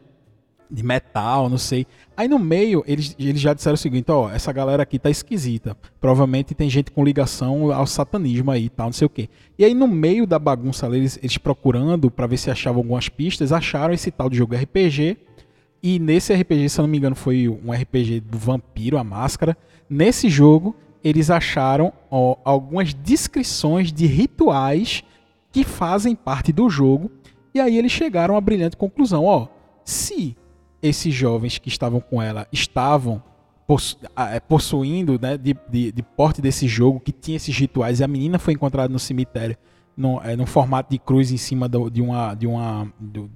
de 0.69 0.83
metal, 0.83 1.49
não 1.49 1.57
sei. 1.57 1.85
Aí 2.15 2.27
no 2.27 2.37
meio, 2.37 2.83
eles, 2.87 3.15
eles 3.17 3.39
já 3.39 3.53
disseram 3.53 3.75
o 3.75 3.77
seguinte, 3.77 4.11
ó, 4.11 4.29
essa 4.29 4.51
galera 4.51 4.83
aqui 4.83 4.99
tá 4.99 5.09
esquisita. 5.09 5.75
Provavelmente 5.99 6.53
tem 6.53 6.69
gente 6.69 6.91
com 6.91 7.03
ligação 7.03 7.71
ao 7.71 7.87
satanismo 7.87 8.51
aí 8.51 8.65
e 8.65 8.69
tal, 8.69 8.87
não 8.87 8.93
sei 8.93 9.05
o 9.05 9.09
quê. 9.09 9.29
E 9.57 9.65
aí 9.65 9.73
no 9.73 9.87
meio 9.87 10.27
da 10.27 10.37
bagunça 10.37 10.87
eles, 10.87 11.17
eles 11.21 11.37
procurando 11.37 12.11
para 12.11 12.27
ver 12.27 12.37
se 12.37 12.51
achavam 12.51 12.79
algumas 12.79 13.09
pistas, 13.09 13.51
acharam 13.51 13.93
esse 13.93 14.11
tal 14.11 14.29
de 14.29 14.37
jogo 14.37 14.55
RPG. 14.55 15.17
E 15.81 15.99
nesse 15.99 16.33
RPG, 16.33 16.69
se 16.69 16.79
eu 16.79 16.83
não 16.83 16.89
me 16.89 16.97
engano, 16.97 17.15
foi 17.15 17.47
um 17.47 17.71
RPG 17.71 18.21
do 18.21 18.37
Vampiro, 18.37 18.97
a 18.97 19.03
Máscara. 19.03 19.55
Nesse 19.89 20.29
jogo, 20.29 20.75
eles 21.03 21.29
acharam 21.29 21.93
ó, 22.09 22.35
algumas 22.43 22.93
descrições 22.93 23.91
de 23.91 24.05
rituais 24.05 25.03
que 25.51 25.63
fazem 25.63 26.15
parte 26.15 26.51
do 26.51 26.69
jogo. 26.69 27.11
E 27.53 27.59
aí 27.59 27.77
eles 27.77 27.91
chegaram 27.91 28.35
à 28.35 28.41
brilhante 28.41 28.77
conclusão, 28.77 29.25
ó, 29.25 29.47
se 29.83 30.35
esses 30.81 31.13
jovens 31.13 31.57
que 31.57 31.69
estavam 31.69 31.99
com 31.99 32.21
ela 32.21 32.47
estavam 32.51 33.23
possu 33.65 33.97
é, 34.15 34.39
possuindo, 34.39 35.19
né, 35.19 35.37
de, 35.37 35.55
de, 35.69 35.91
de, 35.91 36.03
porte 36.03 36.41
desse 36.41 36.67
jogo, 36.67 36.99
que 36.99 37.11
tinha 37.11 37.35
esses 37.35 37.57
rituais, 37.57 37.99
e 37.99 38.03
a 38.03 38.07
menina 38.07 38.39
foi 38.39 38.53
encontrada 38.53 38.91
no 38.91 38.99
cemitério, 38.99 39.57
no, 39.95 40.21
é, 40.21 40.35
no 40.35 40.45
formato 40.45 40.91
de 40.91 40.99
cruz 40.99 41.31
em 41.31 41.37
cima 41.37 41.67
do, 41.67 41.89
de, 41.89 42.01
uma, 42.01 42.33
de, 42.33 42.47
uma, 42.47 42.91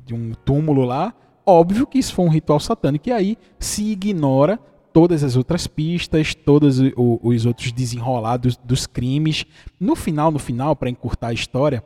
de 0.05 0.13
um 0.13 0.33
túmulo 0.45 0.83
lá, 0.86 1.13
óbvio 1.45 1.88
que 1.88 2.00
isso 2.00 2.13
foi 2.13 2.25
um 2.25 2.29
ritual 2.29 2.60
satânico, 2.60 3.10
e 3.10 3.12
aí 3.12 3.38
se 3.60 3.91
ignora 3.91 4.60
todas 4.93 5.24
as 5.24 5.36
outras 5.36 5.67
pistas, 5.67 6.36
todos 6.36 6.79
os 6.98 7.45
outros 7.45 7.71
desenrolados 7.71 8.57
dos 8.57 8.86
crimes. 8.86 9.45
No 9.79 9.95
final, 9.95 10.31
no 10.31 10.39
final, 10.39 10.75
para 10.75 10.89
encurtar 10.89 11.27
a 11.27 11.33
história, 11.33 11.83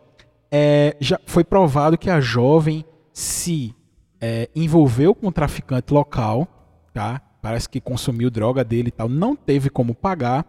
é, 0.52 0.96
já 1.00 1.20
foi 1.26 1.44
provado 1.44 1.98
que 1.98 2.10
a 2.10 2.20
jovem 2.20 2.84
se 3.14 3.76
é, 4.20 4.50
envolveu 4.56 5.14
com 5.14 5.28
um 5.28 5.32
traficante 5.32 5.94
local, 5.94 6.48
tá? 6.94 7.22
Parece 7.42 7.70
que 7.70 7.80
consumiu 7.80 8.32
droga 8.32 8.64
dele 8.64 8.88
e 8.90 8.92
tal, 8.92 9.08
não 9.08 9.36
teve 9.36 9.70
como 9.70 9.94
pagar. 9.94 10.46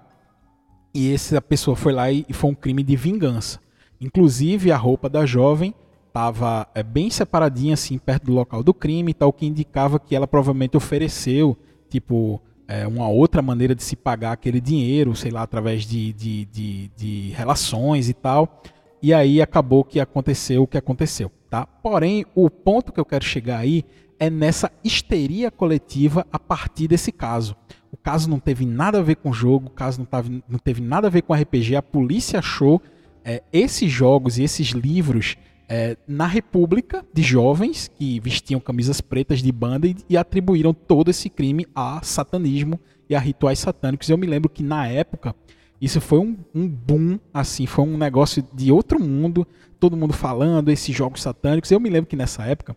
E 0.95 1.13
essa 1.13 1.43
pessoa 1.43 1.77
foi 1.77 1.93
lá 1.93 2.11
e, 2.11 2.25
e 2.27 2.33
foi 2.33 2.51
um 2.51 2.55
crime 2.55 2.83
de 2.83 2.97
vingança. 2.97 3.61
Inclusive 4.01 4.73
a 4.73 4.77
roupa 4.77 5.09
da 5.09 5.27
jovem 5.27 5.75
estava 6.17 6.67
é, 6.75 6.83
bem 6.83 7.11
separadinha 7.11 7.75
assim 7.75 7.99
perto 7.99 8.25
do 8.25 8.33
local 8.33 8.63
do 8.63 8.73
crime, 8.73 9.13
tal 9.13 9.31
que 9.31 9.45
indicava 9.45 10.01
que 10.01 10.17
ela 10.17 10.27
provavelmente 10.27 10.75
ofereceu 10.75 11.59
tipo 11.91 12.41
é, 12.67 12.87
uma 12.87 13.07
outra 13.07 13.43
maneira 13.43 13.75
de 13.75 13.83
se 13.83 13.95
pagar 13.95 14.33
aquele 14.33 14.59
dinheiro, 14.59 15.15
sei 15.15 15.31
lá, 15.31 15.43
através 15.43 15.85
de, 15.85 16.15
de, 16.15 16.47
de, 16.47 16.91
de 16.97 17.31
relações 17.33 18.09
e 18.09 18.15
tal. 18.15 18.63
E 19.03 19.13
aí 19.13 19.43
acabou 19.43 19.85
que 19.85 20.01
aconteceu 20.01 20.63
o 20.63 20.67
que 20.67 20.79
aconteceu. 20.79 21.31
Tá? 21.51 21.67
Porém, 21.67 22.25
o 22.35 22.49
ponto 22.49 22.93
que 22.93 22.99
eu 22.99 23.05
quero 23.05 23.25
chegar 23.25 23.59
aí 23.59 23.85
é 24.19 24.31
nessa 24.31 24.73
histeria 24.83 25.51
coletiva 25.51 26.27
a 26.33 26.39
partir 26.39 26.89
desse 26.89 27.13
caso. 27.13 27.55
O 27.93 27.97
caso 27.97 28.29
não 28.29 28.41
teve 28.41 28.65
nada 28.65 29.01
a 29.01 29.03
ver 29.03 29.17
com 29.17 29.29
o 29.29 29.35
jogo, 29.35 29.67
o 29.67 29.71
caso 29.71 29.99
não, 29.99 30.07
tava, 30.07 30.31
não 30.49 30.59
teve 30.59 30.81
nada 30.81 31.09
a 31.09 31.11
ver 31.11 31.23
com 31.23 31.35
RPG. 31.35 31.77
A 31.77 31.83
polícia 31.83 32.39
achou 32.39 32.81
é, 33.23 33.43
esses 33.53 33.93
jogos 33.93 34.39
e 34.39 34.45
esses 34.45 34.69
livros 34.69 35.37
é, 35.69 35.97
na 36.07 36.27
República 36.27 37.05
de 37.13 37.23
jovens 37.23 37.91
que 37.97 38.21
vestiam 38.21 38.61
camisas 38.61 39.01
pretas 39.01 39.43
de 39.43 39.51
banda 39.51 39.87
e, 39.87 39.97
e 40.09 40.17
atribuíram 40.17 40.73
todo 40.73 41.11
esse 41.11 41.29
crime 41.29 41.67
a 41.75 42.01
satanismo 42.03 42.79
e 43.09 43.15
a 43.15 43.19
rituais 43.19 43.59
satânicos. 43.59 44.09
Eu 44.09 44.19
me 44.19 44.27
lembro 44.27 44.49
que 44.49 44.63
na 44.63 44.87
época 44.87 45.35
isso 45.81 46.01
foi 46.01 46.19
um, 46.19 46.37
um, 46.55 46.69
boom, 46.69 47.19
assim, 47.35 47.67
foi 47.67 47.85
um 47.85 47.99
negócio 47.99 48.45
de 48.53 48.73
outro 48.73 48.99
mundo, 48.99 49.47
todo 49.79 49.97
mundo 49.97 50.13
falando 50.13 50.71
esses 50.71 50.95
jogos 50.95 51.23
satânicos. 51.23 51.71
Eu 51.71 51.81
me 51.81 51.91
lembro 51.91 52.09
que 52.09 52.17
nessa 52.17 52.45
época 52.45 52.77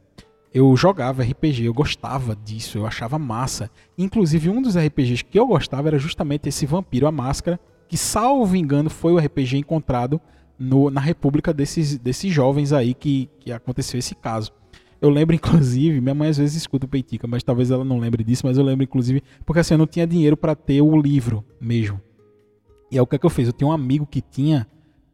eu 0.54 0.76
jogava 0.76 1.24
RPG, 1.24 1.66
eu 1.66 1.74
gostava 1.74 2.36
disso, 2.36 2.78
eu 2.78 2.86
achava 2.86 3.20
massa. 3.20 3.70
Inclusive, 3.98 4.50
um 4.50 4.62
dos 4.62 4.76
RPGs 4.76 5.24
que 5.24 5.40
eu 5.40 5.48
gostava 5.48 5.88
era 5.88 6.00
justamente 6.00 6.50
esse 6.50 6.66
Vampiro 6.66 7.08
a 7.08 7.12
Máscara, 7.12 7.60
que, 7.88 7.98
salvo 7.98 8.56
engano, 8.56 8.90
foi 8.90 9.14
o 9.14 9.20
RPG 9.20 9.58
encontrado 9.58 10.20
no, 10.60 10.90
na 10.90 11.00
República 11.00 11.54
desses, 11.54 11.98
desses 11.98 12.32
jovens 12.32 12.74
aí 12.74 12.94
que, 12.94 13.30
que 13.40 13.52
aconteceu 13.52 13.98
esse 13.98 14.14
caso. 14.14 14.52
Eu 15.02 15.10
lembro, 15.10 15.34
inclusive, 15.36 16.02
minha 16.02 16.14
mãe 16.14 16.30
às 16.30 16.38
vezes 16.38 16.58
escuta 16.58 16.86
o 16.86 16.90
Peitica, 16.90 17.26
mas 17.26 17.42
talvez 17.42 17.72
ela 17.72 17.86
não 17.86 17.98
lembre 17.98 18.24
disso, 18.24 18.46
mas 18.46 18.58
eu 18.58 18.64
lembro, 18.64 18.84
inclusive, 18.84 19.24
porque 19.46 19.62
assim, 19.62 19.76
eu 19.76 19.78
não 19.78 19.88
tinha 19.88 20.06
dinheiro 20.06 20.36
para 20.36 20.56
ter 20.56 20.82
o 20.82 21.02
livro 21.02 21.44
mesmo. 21.60 22.02
E 22.92 22.98
aí 22.98 23.02
o 23.02 23.08
que, 23.08 23.16
é 23.16 23.20
que 23.20 23.26
eu 23.26 23.30
fiz? 23.30 23.48
Eu 23.48 23.54
tinha 23.54 23.68
um 23.68 23.72
amigo 23.72 24.06
que 24.06 24.22
tinha. 24.22 24.68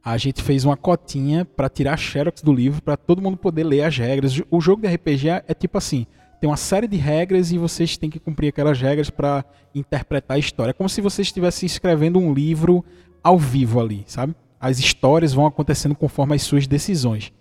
A 0.04 0.18
gente 0.18 0.42
fez 0.42 0.64
uma 0.64 0.78
cotinha 0.78 1.44
para 1.44 1.68
tirar 1.68 1.98
xerox 1.98 2.42
do 2.42 2.54
livro 2.54 2.82
para 2.82 2.96
todo 2.96 3.22
mundo 3.22 3.38
poder 3.38 3.64
ler 3.64 3.82
as 3.82 3.98
regras. 3.98 4.40
O 4.50 4.62
jogo 4.62 4.84
de 4.84 4.88
RPG 4.88 5.30
é, 5.30 5.44
é 5.48 5.54
tipo 5.54 5.78
assim: 5.78 6.06
tem 6.40 6.50
uma 6.50 6.58
série 6.58 6.88
de 6.88 6.96
regras 6.96 7.52
e 7.52 7.58
vocês 7.58 7.98
têm 7.98 8.10
que 8.10 8.20
cumprir 8.20 8.50
aquelas 8.50 8.80
regras 8.80 9.10
para 9.10 9.44
interpretar 9.74 10.36
a 10.36 10.40
história. 10.40 10.70
É 10.70 10.74
como 10.74 10.88
se 10.88 11.02
vocês 11.02 11.28
estivessem 11.28 11.66
escrevendo 11.66 12.20
um 12.20 12.34
livro 12.34 12.86
ao 13.24 13.38
vivo 13.38 13.80
ali, 13.80 14.04
sabe? 14.06 14.36
As 14.60 14.80
histórias 14.80 15.34
vão 15.34 15.46
acontecendo 15.46 15.96
conforme 15.96 16.36
as 16.36 16.44
suas 16.44 16.68
decisões. 16.68 17.32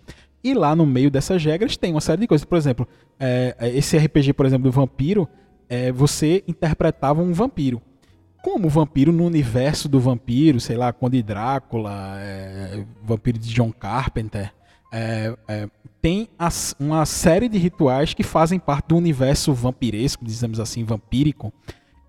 E 0.42 0.52
lá 0.52 0.76
no 0.76 0.84
meio 0.84 1.10
dessas 1.10 1.42
regras 1.44 1.76
tem 1.76 1.92
uma 1.92 2.00
série 2.00 2.22
de 2.22 2.26
coisas. 2.26 2.44
Por 2.44 2.58
exemplo, 2.58 2.86
é, 3.18 3.56
é 3.58 3.68
esse 3.70 3.96
RPG, 3.96 4.32
por 4.34 4.46
exemplo, 4.46 4.64
do 4.64 4.72
vampiro, 4.72 5.28
é, 5.68 5.90
você 5.90 6.44
interpretava 6.46 7.22
um 7.22 7.32
vampiro 7.32 7.80
como 8.44 8.68
vampiro 8.68 9.10
no 9.10 9.24
universo 9.24 9.88
do 9.88 9.98
vampiro, 9.98 10.60
sei 10.60 10.76
lá, 10.76 10.92
Conde 10.92 11.22
Drácula, 11.22 12.18
é, 12.18 12.84
vampiro 13.02 13.38
de 13.38 13.48
John 13.48 13.72
Carpenter, 13.72 14.52
é, 14.92 15.34
é, 15.48 15.68
tem 16.02 16.28
as, 16.38 16.76
uma 16.78 17.06
série 17.06 17.48
de 17.48 17.56
rituais 17.56 18.12
que 18.12 18.22
fazem 18.22 18.58
parte 18.58 18.88
do 18.88 18.98
universo 18.98 19.54
vampiresco, 19.54 20.26
dizemos 20.26 20.60
assim, 20.60 20.84
vampírico. 20.84 21.54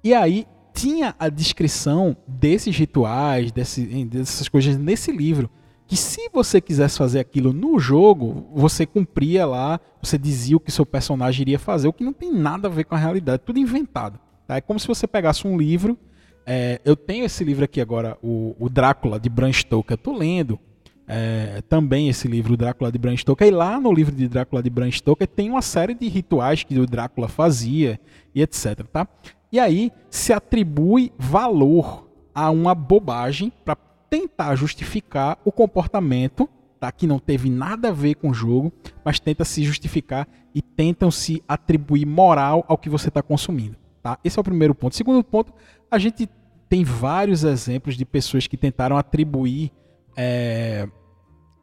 E 0.04 0.14
aí 0.14 0.46
tinha 0.75 1.15
a 1.17 1.29
descrição 1.29 2.15
desses 2.27 2.75
rituais, 2.75 3.51
desse, 3.51 4.05
dessas 4.05 4.50
coisas 4.50 4.77
nesse 4.77 5.12
livro. 5.12 5.50
Que 5.88 5.96
se 5.96 6.29
você 6.34 6.60
quisesse 6.60 6.98
fazer 6.98 7.20
aquilo 7.20 7.53
no 7.53 7.79
jogo, 7.79 8.48
você 8.53 8.86
cumpria 8.86 9.46
lá, 9.46 9.79
você 10.01 10.17
dizia 10.17 10.58
o 10.58 10.60
que 10.60 10.72
seu 10.72 10.86
personagem 10.86 11.41
iria 11.41 11.60
fazer, 11.60 11.88
o 11.88 11.94
que 11.94 12.03
não 12.03 12.13
tem 12.13 12.34
nada 12.34 12.67
a 12.67 12.72
ver 12.72 12.86
com 12.86 12.96
a 12.96 12.98
realidade, 12.98 13.44
tudo 13.46 13.60
inventado. 13.60 14.20
Tá? 14.48 14.55
É 14.55 14.62
como 14.62 14.79
se 14.79 14.88
você 14.88 15.08
pegasse 15.08 15.48
um 15.48 15.58
livro 15.58 15.98
é, 16.46 16.79
eu 16.86 16.96
tenho 16.96 17.25
esse 17.25 17.44
livro 17.44 17.65
aqui 17.65 17.82
agora, 17.82 18.17
o, 18.22 18.55
o 18.60 18.70
Drácula 18.70 19.20
de 19.20 19.29
Bram 19.29 19.51
Stoker. 19.51 19.94
Eu 19.94 19.98
tô 19.98 20.15
lendo 20.15 20.60
é, 21.08 21.62
também 21.67 22.08
esse 22.08 22.27
livro, 22.27 22.55
Drácula 22.55 22.91
de 22.91 23.00
Bram 23.00 23.17
Stoker. 23.17 23.48
E 23.48 23.51
lá 23.51 23.79
no 23.79 23.91
livro 23.91 24.13
de 24.13 24.27
Drácula 24.27 24.62
de 24.62 24.70
Bram 24.70 24.91
Stoker 24.91 25.27
tem 25.27 25.50
uma 25.50 25.62
série 25.62 25.96
de 25.96 26.08
rituais 26.08 26.63
que 26.63 26.77
o 26.77 26.86
Drácula 26.86 27.27
fazia 27.27 28.00
e 28.34 28.41
etc. 28.41 28.84
Tá? 28.91 29.08
E 29.56 29.60
aí 29.60 29.90
se 30.10 30.34
atribui 30.34 31.14
valor 31.18 32.10
a 32.34 32.52
uma 32.52 32.76
bobagem 32.76 33.54
para 33.64 33.78
tentar 34.10 34.54
justificar 34.58 35.38
o 35.46 35.52
comportamento 35.52 36.50
tá? 36.78 36.92
que 36.92 37.08
não 37.08 37.20
teve 37.20 37.50
nada 37.50 37.88
a 37.88 37.92
ver 37.94 38.16
com 38.16 38.32
o 38.32 38.34
jogo, 38.34 38.70
mas 39.06 39.18
tenta 39.18 39.46
se 39.46 39.64
justificar 39.64 40.28
e 40.54 40.62
tentam 40.62 41.10
se 41.10 41.42
atribuir 41.48 42.06
moral 42.06 42.65
ao 42.68 42.78
que 42.78 42.89
você 42.89 43.08
está 43.08 43.24
consumindo. 43.24 43.78
Tá? 44.04 44.20
Esse 44.26 44.38
é 44.38 44.41
o 44.41 44.44
primeiro 44.44 44.76
ponto. 44.76 44.94
Segundo 44.94 45.24
ponto, 45.24 45.54
a 45.89 45.98
gente 45.98 46.30
tem 46.68 46.84
vários 46.84 47.46
exemplos 47.46 47.96
de 47.96 48.04
pessoas 48.04 48.48
que 48.48 48.58
tentaram 48.58 48.98
atribuir 48.98 49.72
é, 50.18 50.86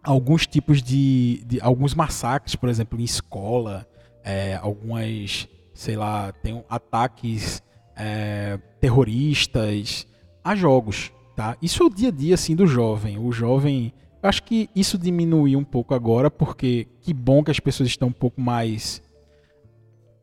alguns 0.02 0.46
tipos 0.46 0.83
de, 0.83 1.44
de, 1.44 1.61
alguns 1.61 1.94
massacres, 1.94 2.57
por 2.57 2.70
exemplo, 2.70 2.98
em 2.98 3.05
escola, 3.05 3.87
é, 4.24 4.59
algumas, 4.62 5.46
sei 5.74 5.94
lá, 5.94 6.33
tem 6.33 6.64
ataques 6.70 7.62
é, 7.96 8.59
terroristas 8.81 10.07
a 10.42 10.55
jogos, 10.55 11.12
tá? 11.37 11.57
Isso 11.62 11.83
é 11.83 11.87
o 11.87 11.90
dia 11.90 12.09
a 12.09 12.12
dia 12.12 12.35
assim 12.35 12.57
do 12.57 12.66
jovem. 12.66 13.18
O 13.18 13.33
jovem, 13.33 13.92
acho 14.22 14.42
que 14.42 14.68
isso 14.74 14.98
diminuiu 14.98 15.59
um 15.59 15.64
pouco 15.64 15.94
agora, 15.94 16.31
porque 16.31 16.88
que 17.00 17.12
bom 17.12 17.42
que 17.42 17.50
as 17.50 17.61
pessoas 17.61 17.88
estão 17.88 18.09
um 18.09 18.12
pouco 18.12 18.40
mais 18.40 19.02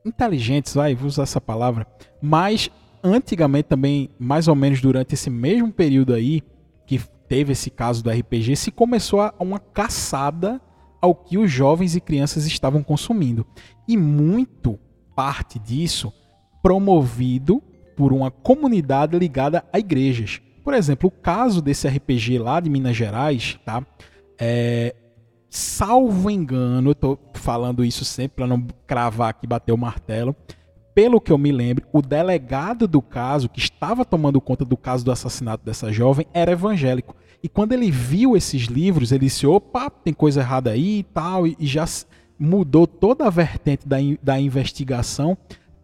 inteligentes, 0.05 0.73
vai, 0.73 0.95
vou 0.95 1.08
usar 1.08 1.23
essa 1.23 1.41
palavra, 1.41 1.86
mas 2.21 2.69
antigamente 3.03 3.67
também, 3.67 4.10
mais 4.17 4.47
ou 4.47 4.55
menos 4.55 4.82
durante 4.82 5.13
esse 5.13 5.29
mesmo 5.29 5.71
período 5.71 6.13
aí, 6.13 6.41
que 6.86 6.99
teve 7.27 7.51
esse 7.51 7.69
caso 7.69 8.03
do 8.03 8.10
RPG, 8.10 8.55
se 8.55 8.71
começou 8.71 9.21
a 9.21 9.34
uma 9.39 9.60
caçada 9.60 10.60
ao 11.01 11.15
que 11.15 11.38
os 11.38 11.49
jovens 11.49 11.95
e 11.95 12.01
crianças 12.01 12.45
estavam 12.45 12.84
consumindo. 12.84 13.45
E 13.88 13.95
muito 13.95 14.79
parte 15.15 15.60
disso 15.60 16.12
promovido 16.61 17.61
por 17.95 18.13
uma 18.13 18.31
comunidade 18.31 19.17
ligada 19.17 19.63
a 19.71 19.79
igrejas. 19.79 20.41
Por 20.63 20.73
exemplo, 20.73 21.07
o 21.07 21.11
caso 21.11 21.61
desse 21.61 21.87
RPG 21.87 22.37
lá 22.37 22.59
de 22.59 22.69
Minas 22.69 22.95
Gerais, 22.95 23.59
tá? 23.65 23.85
É, 24.39 24.95
salvo 25.49 26.29
engano, 26.29 26.91
eu 26.91 26.95
tô 26.95 27.19
falando 27.33 27.83
isso 27.83 28.05
sempre 28.05 28.37
para 28.37 28.47
não 28.47 28.65
cravar 28.85 29.29
aqui, 29.29 29.47
bater 29.47 29.71
o 29.71 29.77
martelo 29.77 30.35
pelo 30.99 31.21
que 31.21 31.31
eu 31.31 31.37
me 31.37 31.49
lembro, 31.49 31.85
o 31.93 32.01
delegado 32.01 32.85
do 32.85 33.01
caso, 33.01 33.47
que 33.47 33.59
estava 33.59 34.03
tomando 34.03 34.41
conta 34.41 34.65
do 34.65 34.75
caso 34.75 35.05
do 35.05 35.13
assassinato 35.13 35.63
dessa 35.63 35.93
jovem, 35.93 36.27
era 36.33 36.51
evangélico. 36.51 37.15
E 37.41 37.47
quando 37.47 37.71
ele 37.71 37.89
viu 37.89 38.35
esses 38.35 38.63
livros, 38.63 39.13
ele 39.13 39.25
disse: 39.25 39.47
opa, 39.47 39.89
tem 39.89 40.13
coisa 40.13 40.41
errada 40.41 40.71
aí 40.71 40.99
e 40.99 41.03
tal, 41.03 41.47
e 41.47 41.55
já 41.61 41.85
mudou 42.37 42.85
toda 42.85 43.25
a 43.25 43.29
vertente 43.29 43.87
da, 43.87 43.95
da 44.21 44.41
investigação 44.41 45.37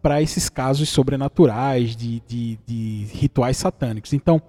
para 0.06 0.22
esses 0.22 0.48
casos 0.48 0.88
sobrenaturais, 0.88 1.96
de, 1.96 2.22
de, 2.28 2.56
de 2.64 3.08
rituais 3.12 3.56
satânicos. 3.56 4.12
Então, 4.12 4.40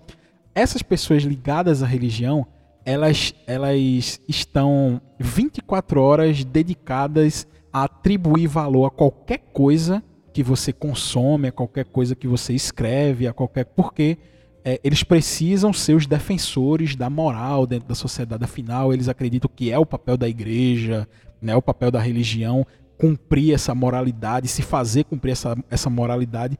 essas 0.53 0.83
pessoas 0.83 1.23
ligadas 1.23 1.81
à 1.81 1.87
religião, 1.87 2.45
elas, 2.85 3.33
elas 3.47 4.21
estão 4.29 5.01
24 5.19 5.99
horas 5.99 6.43
dedicadas 6.43 7.47
a 7.73 7.85
atribuir 7.85 8.45
valor 8.45 8.85
a 8.85 8.91
qualquer 8.91 9.39
coisa 9.51 10.03
que 10.31 10.43
você 10.43 10.71
consome, 10.71 11.47
a 11.47 11.51
qualquer 11.51 11.85
coisa 11.85 12.15
que 12.15 12.27
você 12.27 12.53
escreve, 12.53 13.25
a 13.25 13.33
qualquer. 13.33 13.65
Porque 13.65 14.19
é, 14.63 14.79
eles 14.83 15.01
precisam 15.01 15.73
ser 15.73 15.95
os 15.95 16.05
defensores 16.05 16.95
da 16.95 17.09
moral 17.09 17.65
dentro 17.65 17.89
da 17.89 17.95
sociedade. 17.95 18.43
Afinal, 18.43 18.93
eles 18.93 19.09
acreditam 19.09 19.49
que 19.55 19.71
é 19.71 19.79
o 19.79 19.87
papel 19.87 20.17
da 20.17 20.29
igreja, 20.29 21.07
né, 21.41 21.55
o 21.55 21.63
papel 21.63 21.89
da 21.89 21.99
religião, 21.99 22.63
cumprir 22.97 23.53
essa 23.53 23.75
moralidade, 23.75 24.47
se 24.47 24.61
fazer 24.61 25.03
cumprir 25.03 25.31
essa, 25.31 25.55
essa 25.69 25.89
moralidade. 25.89 26.57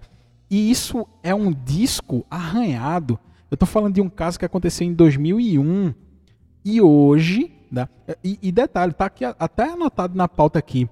E 0.49 0.71
isso 0.71 1.07
é 1.23 1.33
um 1.33 1.51
disco 1.51 2.25
arranhado. 2.29 3.19
Eu 3.49 3.55
estou 3.55 3.67
falando 3.67 3.95
de 3.95 4.01
um 4.01 4.09
caso 4.09 4.37
que 4.37 4.45
aconteceu 4.45 4.85
em 4.87 4.93
2001 4.93 5.93
e 6.63 6.81
hoje, 6.81 7.51
né, 7.71 7.87
e, 8.23 8.37
e 8.41 8.51
detalhe, 8.51 8.93
tá 8.93 9.05
aqui 9.05 9.25
até 9.25 9.71
anotado 9.71 10.15
na 10.15 10.27
pauta 10.27 10.59
aqui. 10.59 10.87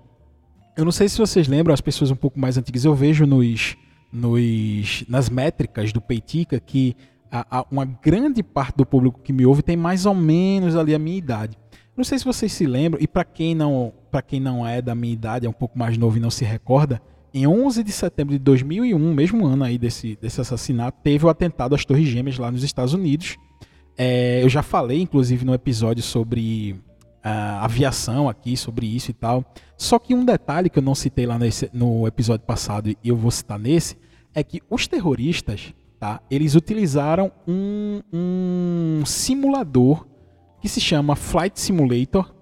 Eu 0.75 0.84
não 0.84 0.91
sei 0.91 1.08
se 1.08 1.17
vocês 1.17 1.47
lembram, 1.47 1.73
as 1.73 1.81
pessoas 1.81 2.12
um 2.12 2.15
pouco 2.15 2.39
mais 2.39 2.58
antigas, 2.58 2.84
eu 2.84 2.93
vejo 2.93 3.25
nos, 3.25 3.77
nos, 4.12 5.05
nas 5.08 5.29
métricas 5.29 5.93
do 5.93 6.01
Peitica 6.01 6.60
que 6.60 6.95
a, 7.31 7.60
a, 7.60 7.65
uma 7.69 7.86
grande 7.86 8.41
parte 8.43 8.77
do 8.77 8.86
público 8.86 9.19
que 9.21 9.34
me 9.34 9.45
ouve 9.45 9.62
tem 9.62 9.75
mais 9.75 10.05
ou 10.05 10.13
menos 10.13 10.75
ali 10.75 10.95
a 10.95 10.99
minha 10.99 11.17
idade. 11.17 11.58
Não 11.95 12.03
sei 12.03 12.19
se 12.19 12.25
vocês 12.25 12.51
se 12.51 12.65
lembram, 12.65 13.01
e 13.01 13.08
para 13.08 13.23
quem 13.23 13.55
não 13.55 13.93
para 14.12 14.21
quem 14.21 14.39
não 14.39 14.65
é 14.65 14.81
da 14.81 14.95
minha 14.95 15.13
idade, 15.13 15.45
é 15.45 15.49
um 15.49 15.53
pouco 15.53 15.77
mais 15.77 15.97
novo 15.97 16.15
e 16.17 16.21
não 16.21 16.29
se 16.29 16.45
recorda, 16.45 17.01
em 17.34 17.45
11 17.45 17.84
de 17.84 17.91
setembro 17.91 18.31
de 18.31 18.39
2001, 18.39 19.13
mesmo 19.13 19.45
ano 19.45 19.65
aí 19.65 19.77
desse, 19.77 20.17
desse 20.21 20.39
assassinato, 20.39 20.99
teve 21.03 21.25
o 21.25 21.29
atentado 21.29 21.75
às 21.75 21.84
Torres 21.84 22.08
Gêmeas 22.08 22.38
lá 22.38 22.49
nos 22.49 22.63
Estados 22.63 22.93
Unidos. 22.93 23.36
É, 23.97 24.41
eu 24.41 24.47
já 24.47 24.63
falei, 24.63 25.01
inclusive, 25.01 25.43
no 25.43 25.53
episódio 25.53 26.01
sobre 26.01 26.71
uh, 27.25 27.60
aviação 27.60 28.29
aqui, 28.29 28.55
sobre 28.55 28.86
isso 28.86 29.12
e 29.12 29.13
tal. 29.13 29.43
Só 29.77 29.99
que 29.99 30.13
um 30.13 30.23
detalhe 30.23 30.69
que 30.69 30.79
eu 30.79 30.84
não 30.84 30.95
citei 30.95 31.25
lá 31.25 31.38
nesse, 31.38 31.69
no 31.73 32.08
episódio 32.08 32.45
passado 32.45 32.89
e 32.89 32.97
eu 33.03 33.17
vou 33.17 33.31
citar 33.31 33.60
nesse, 33.60 33.97
é 34.34 34.41
que 34.41 34.62
os 34.69 34.88
terroristas, 34.88 35.73
tá, 35.99 36.21
eles 36.31 36.55
utilizaram 36.55 37.34
um, 37.45 38.01
um 38.13 39.05
simulador 39.05 40.08
que 40.65 40.69
se 40.69 40.82
chama 40.82 41.15
Flight 41.15 41.60
Simulator 41.60 42.34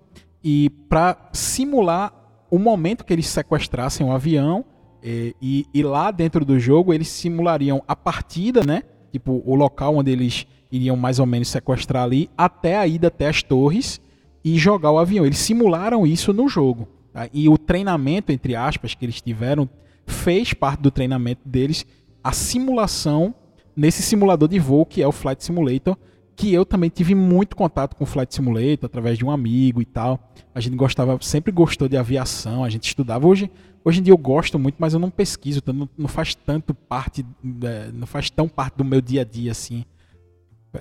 e 0.42 0.70
para 0.88 1.30
simular 1.34 2.14
o 2.50 2.58
momento 2.58 3.04
que 3.04 3.12
eles 3.12 3.28
sequestrassem 3.28 4.06
o 4.06 4.10
um 4.10 4.14
avião 4.14 4.64
e, 5.04 5.36
e, 5.42 5.68
e, 5.74 5.84
lá 5.84 6.10
dentro 6.10 6.46
do 6.46 6.58
jogo 6.58 6.94
eles 6.94 7.10
simulariam 7.10 7.84
a 7.86 7.98
partida, 7.98 8.64
né? 8.66 8.84
Tipo, 9.12 9.44
o 9.46 9.56
local 9.56 9.98
onde 9.98 10.10
eles 10.10 10.48
iriam 10.72 10.96
mais 10.96 11.20
ou 11.20 11.26
menos 11.26 11.50
sequestrar 11.50 12.04
ali, 12.04 12.30
até 12.38 12.78
a 12.78 12.88
ida 12.88 13.10
até 13.10 13.28
as 13.28 13.44
torres 13.44 14.00
e 14.42 14.58
jogar 14.58 14.92
o 14.92 15.00
avião. 15.00 15.26
Eles 15.26 15.40
simularam 15.40 16.08
isso 16.08 16.32
no 16.32 16.48
jogo. 16.48 16.88
Tá? 17.12 17.28
E 17.34 17.50
o 17.50 17.58
treinamento, 17.58 18.32
entre 18.32 18.56
aspas, 18.56 18.96
que 18.96 19.04
eles 19.04 19.20
tiveram, 19.20 19.70
fez 20.08 20.54
parte 20.54 20.80
do 20.80 20.92
treinamento 20.92 21.42
deles 21.44 21.86
a 22.24 22.32
simulação 22.32 23.36
nesse 23.76 24.02
simulador 24.02 24.48
de 24.48 24.60
voo 24.60 24.86
que 24.86 25.02
é 25.02 25.08
o 25.08 25.12
Flight 25.12 25.44
Simulator, 25.44 25.98
que 26.36 26.54
eu 26.54 26.66
também 26.66 26.90
tive 26.90 27.14
muito 27.14 27.56
contato 27.56 27.96
com 27.96 28.04
o 28.04 28.08
Flight 28.08 28.34
Simulator 28.34 28.86
através 28.86 29.18
de 29.18 29.26
um 29.26 29.32
amigo 29.32 29.82
e 29.82 29.86
tal. 29.86 30.32
A 30.54 30.60
gente 30.60 30.76
gostava, 30.76 31.18
sempre 31.22 31.52
gostou 31.52 31.88
de 31.88 31.98
aviação, 31.98 32.64
a 32.64 32.70
gente 32.70 32.86
estudava. 32.86 33.28
Hoje, 33.28 33.52
hoje 33.84 34.00
em 34.00 34.04
dia 34.04 34.14
eu 34.14 34.18
gosto 34.18 34.58
muito, 34.58 34.76
mas 34.80 34.94
eu 34.94 35.00
não 35.00 35.10
pesquiso, 35.10 35.60
então 35.60 35.74
não, 35.74 35.90
não 35.98 36.08
faz 36.08 36.34
tanto 36.34 36.74
parte, 36.74 37.26
é, 37.64 37.92
não 37.94 38.08
faz 38.08 38.30
tão 38.30 38.48
parte 38.48 38.78
do 38.78 38.84
meu 38.84 39.02
dia 39.02 39.22
a 39.22 39.24
dia 39.26 39.52
assim. 39.52 39.86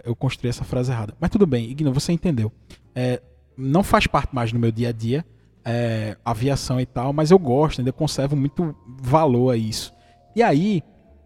Eu 0.04 0.16
construí 0.16 0.48
essa 0.48 0.64
frase 0.64 0.90
errada. 0.90 1.14
Mas 1.20 1.30
tudo 1.30 1.46
bem, 1.46 1.70
Igno, 1.70 1.92
você 1.92 2.12
entendeu. 2.12 2.50
É, 2.94 3.20
não 3.56 3.82
faz 3.82 4.06
parte 4.06 4.34
mais 4.34 4.52
do 4.52 4.58
meu 4.58 4.72
dia 4.72 4.88
a 4.88 4.92
dia, 4.92 5.24
é, 5.64 6.16
aviação 6.24 6.80
e 6.80 6.86
tal, 6.86 7.12
mas 7.12 7.30
eu 7.30 7.38
gosto, 7.38 7.80
ainda 7.80 7.92
conservo 7.92 8.34
muito 8.34 8.74
valor 8.86 9.50
a 9.50 9.56
isso. 9.56 9.92
E 10.34 10.42
aí, 10.42 10.82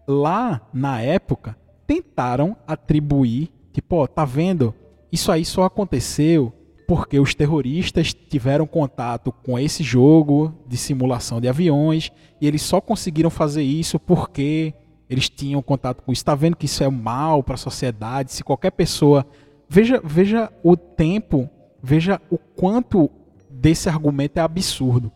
lá 0.07 0.61
na 0.73 1.01
época, 1.01 1.57
tentaram 1.85 2.55
atribuir, 2.67 3.51
tipo, 3.77 3.97
ó, 3.97 4.07
tá 4.07 4.25
vendo? 4.25 4.73
Isso 5.11 5.31
aí 5.31 5.45
só 5.45 5.63
aconteceu 5.63 6.51
porque 6.87 7.19
os 7.19 7.35
terroristas 7.35 8.11
tiveram 8.11 8.65
contato 8.65 9.31
com 9.31 9.59
esse 9.59 9.83
jogo 9.83 10.51
de 10.65 10.77
simulação 10.77 11.39
de 11.39 11.47
aviões 11.47 12.11
e 12.41 12.47
eles 12.47 12.63
só 12.63 12.81
conseguiram 12.81 13.29
fazer 13.29 13.61
isso 13.61 13.99
porque 13.99 14.73
eles 15.07 15.29
tinham 15.29 15.61
contato 15.61 16.01
com 16.01 16.11
isso. 16.11 16.21
Está 16.21 16.33
vendo 16.33 16.55
que 16.55 16.65
isso 16.65 16.83
é 16.83 16.89
mal 16.89 17.43
para 17.43 17.53
a 17.53 17.57
sociedade? 17.57 18.33
Se 18.33 18.43
qualquer 18.43 18.71
pessoa. 18.71 19.25
Veja, 19.69 20.01
veja 20.03 20.51
o 20.63 20.75
tempo, 20.75 21.47
veja 21.83 22.19
o 22.31 22.37
quanto 22.37 23.11
desse 23.47 23.87
argumento 23.89 24.37
é 24.37 24.41
absurdo. 24.41 25.11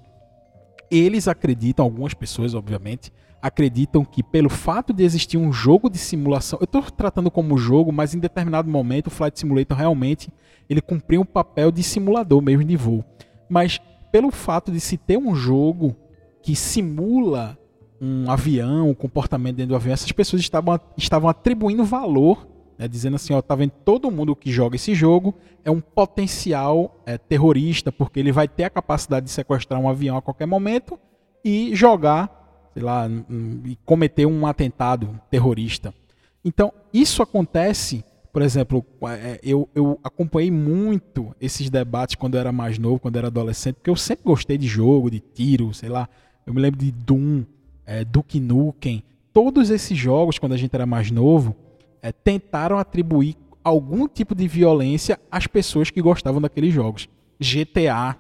Eles 0.90 1.28
acreditam, 1.28 1.86
algumas 1.86 2.14
pessoas, 2.14 2.54
obviamente, 2.54 3.12
acreditam 3.42 4.06
que 4.06 4.22
pelo 4.22 4.50
fato 4.50 4.94
de 4.94 5.04
existir 5.04 5.38
um 5.38 5.52
jogo 5.52 5.90
de 5.90 5.98
simulação, 5.98 6.60
eu 6.60 6.66
estou 6.66 6.82
tratando 6.84 7.32
como 7.32 7.58
jogo, 7.58 7.92
mas 7.92 8.14
em 8.14 8.20
determinado 8.20 8.70
momento 8.70 9.08
o 9.08 9.10
Flight 9.10 9.40
Simulator 9.40 9.78
realmente 9.78 10.30
ele 10.70 10.82
cumpriu 10.82 11.22
um 11.22 11.26
papel 11.26 11.72
de 11.72 11.84
simulador 11.84 12.42
mesmo 12.42 12.64
de 12.64 12.78
voo. 12.78 13.04
Mas 13.50 13.80
pelo 14.12 14.32
fato 14.32 14.72
de 14.72 14.80
se 14.80 14.98
ter 14.98 15.18
um 15.18 15.34
jogo 15.34 15.96
que 16.42 16.56
simula 16.56 17.58
um 18.00 18.30
avião, 18.30 18.88
o 18.88 18.92
um 18.92 18.96
comportamento 18.96 19.58
dentro 19.58 19.70
do 19.70 19.76
avião, 19.76 19.94
essas 19.94 20.12
pessoas 20.12 20.42
estavam, 20.42 20.80
estavam 20.98 21.30
atribuindo 21.30 21.84
valor 21.84 22.48
né, 22.82 22.88
dizendo 22.88 23.16
assim, 23.16 23.32
ó, 23.32 23.42
tá 23.44 23.54
vendo 23.54 23.74
todo 23.86 24.10
mundo 24.10 24.36
que 24.36 24.52
joga 24.52 24.76
esse 24.76 24.96
jogo 24.96 25.36
é 25.64 25.70
um 25.70 25.80
potencial 25.80 27.00
é, 27.06 27.16
terrorista, 27.16 27.92
porque 27.92 28.20
ele 28.20 28.32
vai 28.32 28.48
ter 28.48 28.64
a 28.64 28.72
capacidade 28.72 29.28
de 29.28 29.32
sequestrar 29.32 29.80
um 29.80 29.88
avião 29.88 30.18
a 30.18 30.22
qualquer 30.22 30.48
momento 30.48 31.00
e 31.46 31.76
jogar, 31.76 32.41
sei 32.74 32.84
lá, 32.84 33.08
e 33.66 33.78
cometer 33.86 34.26
um 34.26 34.46
atentado 34.46 35.20
terrorista. 35.30 35.94
Então, 36.44 36.74
isso 36.94 37.22
acontece, 37.22 38.04
por 38.32 38.42
exemplo, 38.42 38.86
é, 39.10 39.40
eu, 39.44 39.70
eu 39.76 40.00
acompanhei 40.04 40.50
muito 40.50 41.36
esses 41.40 41.70
debates 41.70 42.16
quando 42.16 42.36
eu 42.36 42.40
era 42.40 42.52
mais 42.52 42.78
novo, 42.78 43.00
quando 43.00 43.16
eu 43.16 43.20
era 43.20 43.28
adolescente, 43.28 43.76
porque 43.76 43.90
eu 43.90 43.96
sempre 43.96 44.26
gostei 44.26 44.58
de 44.58 44.68
jogo, 44.68 45.12
de 45.12 45.20
tiro, 45.20 45.74
sei 45.74 45.90
lá, 45.90 46.10
eu 46.46 46.54
me 46.54 46.62
lembro 46.62 46.80
de 46.80 46.92
Doom, 46.92 47.44
é, 47.86 48.04
Duke 48.04 48.40
Nukem, 48.40 49.04
todos 49.34 49.70
esses 49.70 49.98
jogos, 49.98 50.40
quando 50.40 50.54
a 50.54 50.58
gente 50.58 50.74
era 50.74 50.86
mais 50.86 51.12
novo, 51.12 51.56
é, 52.02 52.12
tentaram 52.12 52.78
atribuir 52.78 53.38
algum 53.64 54.08
tipo 54.08 54.34
de 54.34 54.48
violência 54.48 55.20
às 55.30 55.46
pessoas 55.46 55.90
que 55.90 56.02
gostavam 56.02 56.42
daqueles 56.42 56.74
jogos. 56.74 57.08
GTA. 57.40 58.18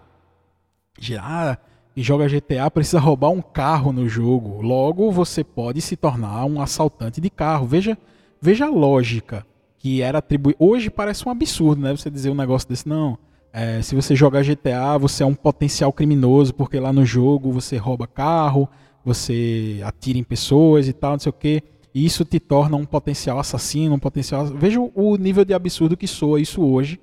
Já 0.99 1.57
e 1.95 2.01
joga 2.01 2.27
GTA 2.27 2.69
precisa 2.71 2.99
roubar 2.99 3.29
um 3.29 3.41
carro 3.41 3.91
no 3.91 4.07
jogo. 4.07 4.61
Logo 4.61 5.11
você 5.11 5.43
pode 5.43 5.81
se 5.81 5.95
tornar 5.95 6.45
um 6.45 6.61
assaltante 6.61 7.19
de 7.19 7.29
carro. 7.29 7.65
Veja, 7.65 7.97
veja 8.41 8.65
a 8.65 8.69
lógica 8.69 9.45
que 9.77 10.01
era 10.01 10.19
atribuir. 10.19 10.55
Hoje 10.59 10.89
parece 10.89 11.27
um 11.27 11.31
absurdo, 11.31 11.81
né? 11.81 11.91
Você 11.91 12.09
dizer 12.09 12.29
um 12.29 12.35
negócio 12.35 12.69
desse 12.69 12.87
não. 12.87 13.17
É, 13.51 13.81
se 13.81 13.95
você 13.95 14.15
jogar 14.15 14.43
GTA, 14.43 14.97
você 14.97 15.23
é 15.23 15.25
um 15.25 15.33
potencial 15.33 15.91
criminoso 15.91 16.53
porque 16.53 16.79
lá 16.79 16.93
no 16.93 17.05
jogo 17.05 17.51
você 17.51 17.75
rouba 17.75 18.07
carro, 18.07 18.69
você 19.03 19.81
atira 19.83 20.17
em 20.17 20.23
pessoas 20.23 20.87
e 20.87 20.93
tal, 20.93 21.13
não 21.13 21.19
sei 21.19 21.29
o 21.29 21.33
que. 21.33 21.63
E 21.93 22.05
isso 22.05 22.23
te 22.23 22.39
torna 22.39 22.77
um 22.77 22.85
potencial 22.85 23.37
assassino, 23.37 23.95
um 23.95 23.99
potencial. 23.99 24.45
Veja 24.45 24.79
o 24.79 25.17
nível 25.17 25.43
de 25.43 25.53
absurdo 25.53 25.97
que 25.97 26.07
soa 26.07 26.39
isso 26.39 26.63
hoje. 26.63 26.99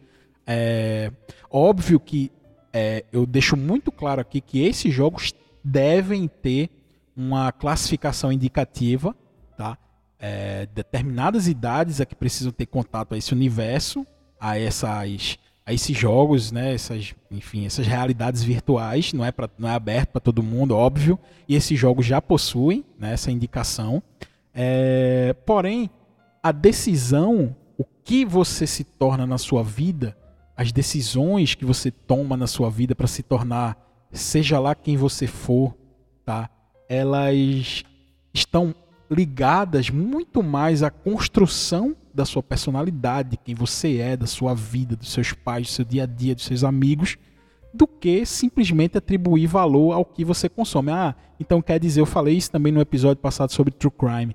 É 0.46 1.12
óbvio 1.51 2.01
que 2.01 2.33
é, 2.73 3.05
eu 3.13 3.27
deixo 3.27 3.57
muito 3.57 3.91
claro 3.91 4.21
aqui 4.21 4.41
que 4.41 4.65
esses 4.65 4.93
jogos 4.93 5.33
devem 5.65 6.29
ter 6.29 6.71
uma 7.17 7.51
classificação 7.51 8.33
indicativa, 8.33 9.15
tá? 9.57 9.77
É, 10.21 10.67
determinadas 10.75 11.47
idades 11.47 12.01
é 12.01 12.05
que 12.05 12.15
precisam 12.15 12.53
ter 12.53 12.67
contato 12.67 13.15
a 13.15 13.19
esse 13.19 13.33
universo, 13.33 14.07
a 14.41 14.59
essas 14.59 15.39
a 15.69 15.73
esses 15.75 15.95
jogos, 15.95 16.51
né, 16.51 16.73
essas, 16.73 17.15
enfim, 17.31 17.67
essas 17.67 17.87
realidades 17.87 18.43
virtuais, 18.43 19.13
não 19.13 19.23
é, 19.23 19.31
pra, 19.31 19.51
não 19.59 19.69
é 19.69 19.75
aberto 19.75 20.13
para 20.13 20.21
todo 20.21 20.43
mundo, 20.43 20.75
óbvio, 20.75 21.19
e 21.47 21.55
esses 21.55 21.79
jogos 21.79 22.07
já 22.07 22.23
possuem 22.23 22.83
né, 22.99 23.13
essa 23.13 23.31
indicação. 23.31 24.03
É, 24.55 25.37
porém, 25.45 25.91
a 26.43 26.53
decisão, 26.53 27.55
o 27.77 27.85
que 28.03 28.25
você 28.25 28.67
se 28.67 28.83
torna 28.83 29.27
na 29.27 29.37
sua 29.37 29.63
vida, 29.63 30.17
as 30.59 30.73
decisões 30.73 31.55
que 31.55 31.64
você 31.64 31.88
toma 31.88 32.37
na 32.37 32.49
sua 32.49 32.68
vida 32.68 32.92
para 32.92 33.07
se 33.07 33.23
tornar, 33.23 33.79
seja 34.11 34.59
lá 34.59 34.75
quem 34.75 34.97
você 34.97 35.29
for, 35.29 35.73
tá? 36.27 36.51
Elas 36.88 37.85
estão 38.35 38.75
ligadas 39.09 39.88
muito 39.88 40.42
mais 40.42 40.83
à 40.83 40.90
construção 40.90 41.94
da 42.12 42.25
sua 42.25 42.42
personalidade, 42.42 43.38
quem 43.44 43.55
você 43.55 43.99
é, 43.99 44.16
da 44.16 44.27
sua 44.27 44.53
vida, 44.53 44.97
dos 44.97 45.12
seus 45.12 45.33
pais, 45.33 45.68
do 45.68 45.71
seu 45.71 45.85
dia 45.85 46.03
a 46.03 46.07
dia, 46.07 46.35
dos 46.35 46.44
seus 46.44 46.64
amigos, 46.64 47.16
do 47.73 47.87
que 47.87 48.27
simplesmente 48.27 48.99
atribuir 48.99 49.47
valor 49.47 49.92
ao 49.92 50.05
que 50.05 50.25
você 50.25 50.49
consome. 50.49 50.90
Ah, 50.90 51.14
então 51.38 51.62
quer 51.62 51.79
dizer, 51.79 52.01
eu 52.01 52.07
falei 52.07 52.37
isso 52.37 52.51
também 52.51 52.73
no 52.73 52.81
episódio 52.81 53.23
passado 53.23 53.53
sobre 53.53 53.73
true 53.73 53.92
crime. 53.92 54.35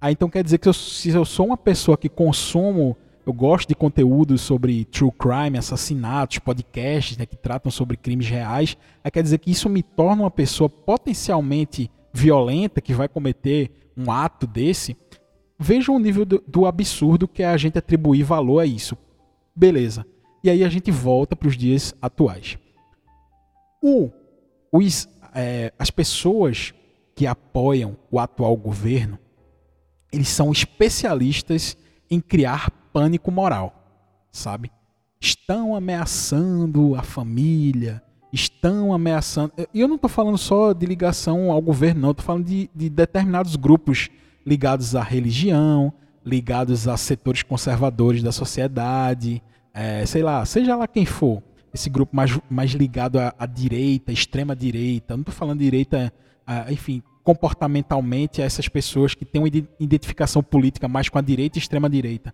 Ah, 0.00 0.12
então 0.12 0.30
quer 0.30 0.44
dizer 0.44 0.58
que 0.58 0.68
eu, 0.68 0.72
se 0.72 1.10
eu 1.10 1.24
sou 1.24 1.46
uma 1.46 1.56
pessoa 1.56 1.98
que 1.98 2.08
consumo, 2.08 2.96
eu 3.26 3.32
gosto 3.32 3.68
de 3.68 3.74
conteúdos 3.74 4.40
sobre 4.40 4.84
true 4.84 5.10
crime, 5.10 5.58
assassinatos, 5.58 6.38
podcasts 6.38 7.18
né, 7.18 7.26
que 7.26 7.36
tratam 7.36 7.70
sobre 7.70 7.96
crimes 7.96 8.28
reais, 8.28 8.76
aí 9.02 9.10
quer 9.10 9.22
dizer 9.22 9.38
que 9.38 9.50
isso 9.50 9.68
me 9.68 9.82
torna 9.82 10.22
uma 10.22 10.30
pessoa 10.30 10.68
potencialmente 10.68 11.90
violenta 12.12 12.80
que 12.80 12.94
vai 12.94 13.08
cometer 13.08 13.90
um 13.96 14.10
ato 14.10 14.46
desse. 14.46 14.96
Veja 15.58 15.90
o 15.90 15.98
nível 15.98 16.24
do, 16.24 16.42
do 16.46 16.66
absurdo 16.66 17.26
que 17.26 17.42
é 17.42 17.46
a 17.46 17.56
gente 17.56 17.76
atribuir 17.76 18.22
valor 18.22 18.60
a 18.60 18.66
isso. 18.66 18.96
Beleza. 19.54 20.06
E 20.44 20.48
aí 20.48 20.62
a 20.62 20.68
gente 20.68 20.90
volta 20.90 21.34
para 21.34 21.48
os 21.48 21.56
dias 21.56 21.94
atuais. 22.00 22.56
O, 23.82 24.10
os, 24.70 25.08
é, 25.34 25.72
as 25.78 25.90
pessoas 25.90 26.72
que 27.14 27.26
apoiam 27.26 27.96
o 28.10 28.20
atual 28.20 28.56
governo 28.56 29.18
eles 30.12 30.28
são 30.28 30.50
especialistas 30.50 31.76
em 32.10 32.20
criar 32.20 32.70
pânico 32.96 33.30
moral, 33.30 33.74
sabe? 34.32 34.72
Estão 35.20 35.76
ameaçando 35.76 36.94
a 36.94 37.02
família, 37.02 38.02
estão 38.32 38.90
ameaçando. 38.90 39.52
E 39.74 39.82
eu 39.82 39.86
não 39.86 39.96
estou 39.96 40.08
falando 40.08 40.38
só 40.38 40.72
de 40.72 40.86
ligação 40.86 41.52
ao 41.52 41.60
governo, 41.60 42.00
não. 42.00 42.12
Estou 42.12 42.24
falando 42.24 42.46
de, 42.46 42.70
de 42.74 42.88
determinados 42.88 43.54
grupos 43.54 44.08
ligados 44.46 44.96
à 44.96 45.02
religião, 45.02 45.92
ligados 46.24 46.88
a 46.88 46.96
setores 46.96 47.42
conservadores 47.42 48.22
da 48.22 48.32
sociedade, 48.32 49.42
é, 49.74 50.06
sei 50.06 50.22
lá, 50.22 50.42
seja 50.46 50.74
lá 50.74 50.88
quem 50.88 51.04
for. 51.04 51.42
Esse 51.74 51.90
grupo 51.90 52.16
mais, 52.16 52.40
mais 52.48 52.70
ligado 52.70 53.18
à, 53.18 53.34
à 53.38 53.44
direita, 53.44 54.10
extrema 54.10 54.56
direita. 54.56 55.14
Não 55.14 55.20
estou 55.20 55.34
falando 55.34 55.58
direita, 55.58 56.10
enfim, 56.70 57.02
comportamentalmente 57.22 58.40
a 58.40 58.46
essas 58.46 58.70
pessoas 58.70 59.12
que 59.12 59.26
têm 59.26 59.42
uma 59.42 59.50
identificação 59.78 60.42
política 60.42 60.88
mais 60.88 61.10
com 61.10 61.18
a 61.18 61.20
direita 61.20 61.58
e 61.58 61.60
extrema 61.60 61.90
direita. 61.90 62.32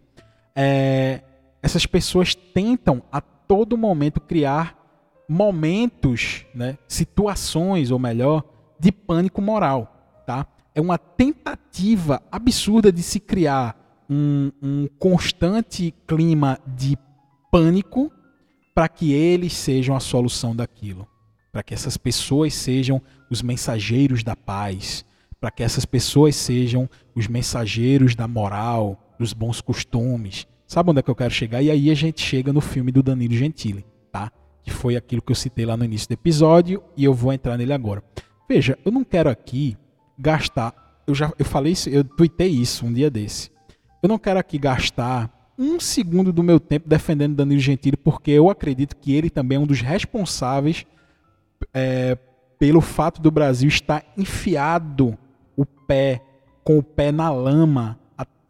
É, 0.55 1.23
essas 1.63 1.87
pessoas 1.87 2.35
tentam 2.35 3.03
a 3.11 3.21
todo 3.21 3.77
momento 3.77 4.21
criar 4.21 4.79
momentos, 5.29 6.45
né, 6.55 6.77
situações, 6.87 7.91
ou 7.91 7.99
melhor, 7.99 8.45
de 8.79 8.91
pânico 8.93 9.41
moral. 9.41 10.23
Tá? 10.27 10.47
É 10.75 10.81
uma 10.81 10.99
tentativa 10.99 12.23
absurda 12.31 12.93
de 12.93 13.03
se 13.03 13.21
criar 13.21 14.05
um, 14.09 14.51
um 14.63 14.89
constante 14.99 15.95
clima 16.07 16.59
de 16.67 16.99
pânico 17.51 18.11
para 18.75 18.89
que 18.89 19.13
eles 19.13 19.53
sejam 19.53 19.95
a 19.95 20.01
solução 20.01 20.55
daquilo 20.57 21.07
para 21.53 21.63
que 21.63 21.75
essas 21.75 21.99
pessoas 21.99 22.55
sejam 22.55 23.01
os 23.31 23.43
mensageiros 23.43 24.25
da 24.25 24.35
paz, 24.35 25.05
para 25.39 25.51
que 25.51 25.63
essas 25.63 25.85
pessoas 25.85 26.35
sejam 26.35 26.89
os 27.15 27.29
mensageiros 27.29 28.15
da 28.15 28.27
moral, 28.27 29.02
dos 29.23 29.33
bons 29.33 29.61
costumes. 29.61 30.47
Sabe 30.67 30.91
onde 30.91 31.01
é 31.01 31.03
que 31.03 31.11
eu 31.11 31.15
quero 31.15 31.33
chegar? 31.33 31.63
E 31.63 31.71
aí 31.71 31.91
a 31.91 31.95
gente 31.95 32.21
chega 32.21 32.53
no 32.53 32.61
filme 32.61 32.93
do 32.93 33.03
Danilo 33.03 33.35
Gentili, 33.35 33.85
tá? 34.11 34.31
Que 34.63 34.71
foi 34.71 34.97
aquilo 34.97 35.23
que 35.23 35.33
eu 35.33 35.37
citei 35.37 35.65
lá 35.65 35.77
no 35.77 35.85
início 35.85 36.09
do 36.09 36.13
episódio 36.13 36.83
e 36.97 37.05
eu 37.05 37.15
vou 37.15 37.33
entrar 37.33 37.57
nele 37.57 37.73
agora. 37.73 38.03
Veja, 38.49 38.79
eu 38.85 38.93
não 38.93 39.05
quero 39.05 39.31
aqui 39.31 39.77
gastar. 40.19 41.03
Eu 41.07 41.15
já 41.15 41.33
eu 41.39 41.45
falei 41.45 41.73
isso, 41.73 41.89
eu 41.89 42.05
tuitei 42.05 42.49
isso 42.49 42.87
um 42.87 42.93
dia 42.93 43.11
desse. 43.11 43.51
Eu 44.03 44.09
não 44.09 44.19
quero 44.19 44.39
aqui 44.39 44.59
gastar 44.59 45.31
um 45.59 45.79
segundo 45.79 46.33
do 46.33 46.43
meu 46.43 46.59
tempo 46.59 46.89
defendendo 46.89 47.37
Danilo 47.37 47.61
Gentili, 47.61 47.97
porque 47.97 48.31
eu 48.31 48.51
acredito 48.51 48.97
que 48.97 49.15
ele 49.15 49.31
também 49.31 49.57
é 49.57 49.61
um 49.61 49.67
dos 49.67 49.81
responsáveis 49.81 50.85
é, 51.73 52.17
pelo 52.59 52.81
fato 52.81 53.21
do 53.21 53.31
Brasil 53.31 53.69
estar 53.69 54.05
enfiado 54.17 55.17
o 55.57 55.65
pé 55.65 56.23
com 56.65 56.79
o 56.79 56.83
pé 56.83 57.13
na 57.13 57.31
lama, 57.31 57.99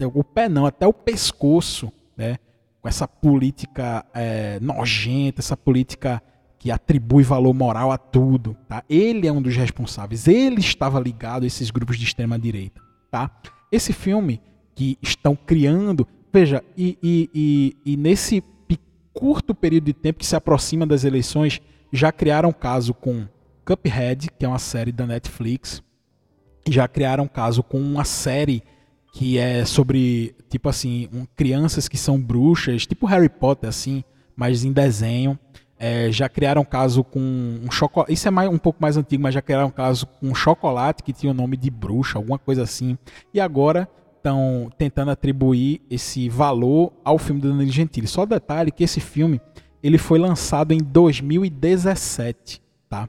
o 0.07 0.25
pé 0.25 0.49
não, 0.49 0.67
até 0.67 0.87
o 0.87 0.93
pescoço, 0.93 1.93
né? 2.17 2.39
com 2.81 2.89
essa 2.89 3.07
política 3.07 4.05
é, 4.13 4.59
nojenta, 4.61 5.41
essa 5.41 5.57
política 5.57 6.21
que 6.59 6.71
atribui 6.71 7.23
valor 7.23 7.55
moral 7.55 7.93
a 7.93 7.99
tudo. 7.99 8.57
Tá? 8.69 8.85
Ele 8.89 9.27
é 9.27 9.33
um 9.33 9.41
dos 9.41 9.57
responsáveis. 9.57 10.27
Ele 10.27 10.61
estava 10.61 10.99
ligado 11.01 11.45
a 11.45 11.47
esses 11.47 11.71
grupos 11.71 11.97
de 11.97 12.05
extrema 12.05 12.39
direita. 12.39 12.81
Tá? 13.11 13.31
Esse 13.71 13.93
filme 13.93 14.41
que 14.75 14.99
estão 15.01 15.37
criando, 15.37 16.07
veja, 16.33 16.63
e, 16.77 16.99
e, 17.03 17.31
e, 17.35 17.77
e 17.93 17.97
nesse 17.97 18.43
curto 19.13 19.55
período 19.55 19.85
de 19.85 19.93
tempo 19.93 20.19
que 20.19 20.27
se 20.27 20.35
aproxima 20.35 20.87
das 20.87 21.05
eleições, 21.05 21.61
já 21.93 22.11
criaram 22.11 22.53
caso 22.53 22.95
com 22.95 23.27
Cuphead, 23.65 24.29
que 24.39 24.45
é 24.45 24.49
uma 24.49 24.59
série 24.59 24.91
da 24.91 25.07
Netflix. 25.07 25.83
Já 26.69 26.89
criaram 26.89 27.29
caso 27.29 27.63
com 27.63 27.81
uma 27.81 28.05
série 28.05 28.63
que 29.13 29.37
é 29.37 29.65
sobre, 29.67 30.35
tipo 30.49 30.71
assim, 30.71 31.07
um, 31.13 31.27
crianças 31.37 31.87
que 31.87 31.99
são 31.99 32.19
bruxas, 32.19 32.87
tipo 32.87 33.05
Harry 33.07 33.29
Potter, 33.29 33.69
assim, 33.69 34.03
mas 34.35 34.65
em 34.65 34.73
desenho. 34.73 35.39
É, 35.79 36.13
já 36.13 36.29
criaram 36.29 36.65
caso 36.65 37.03
com 37.03 37.19
um 37.21 37.69
chocolate. 37.69 38.13
Isso 38.13 38.29
é 38.29 38.31
mais, 38.31 38.49
um 38.49 38.57
pouco 38.57 38.81
mais 38.81 38.97
antigo, 38.97 39.21
mas 39.21 39.35
já 39.35 39.43
criaram 39.43 39.69
caso 39.69 40.07
com 40.07 40.29
um 40.29 40.35
chocolate 40.35 41.03
que 41.03 41.13
tinha 41.13 41.33
o 41.33 41.35
nome 41.35 41.57
de 41.57 41.71
bruxa, 41.71 42.19
alguma 42.19 42.39
coisa 42.39 42.63
assim. 42.63 42.97
E 43.35 43.41
agora 43.41 43.89
estão 44.17 44.71
tentando 44.79 45.11
atribuir 45.11 45.83
esse 45.91 46.29
valor 46.29 46.93
ao 47.05 47.19
filme 47.19 47.41
do 47.41 47.51
Danilo 47.51 47.73
Gentili. 47.73 48.07
Só 48.07 48.25
detalhe 48.25 48.71
que 48.71 48.85
esse 48.85 49.01
filme 49.01 49.41
ele 49.83 49.99
foi 49.99 50.21
lançado 50.21 50.73
em 50.73 50.79
2017, 50.79 52.63
tá? 52.89 53.09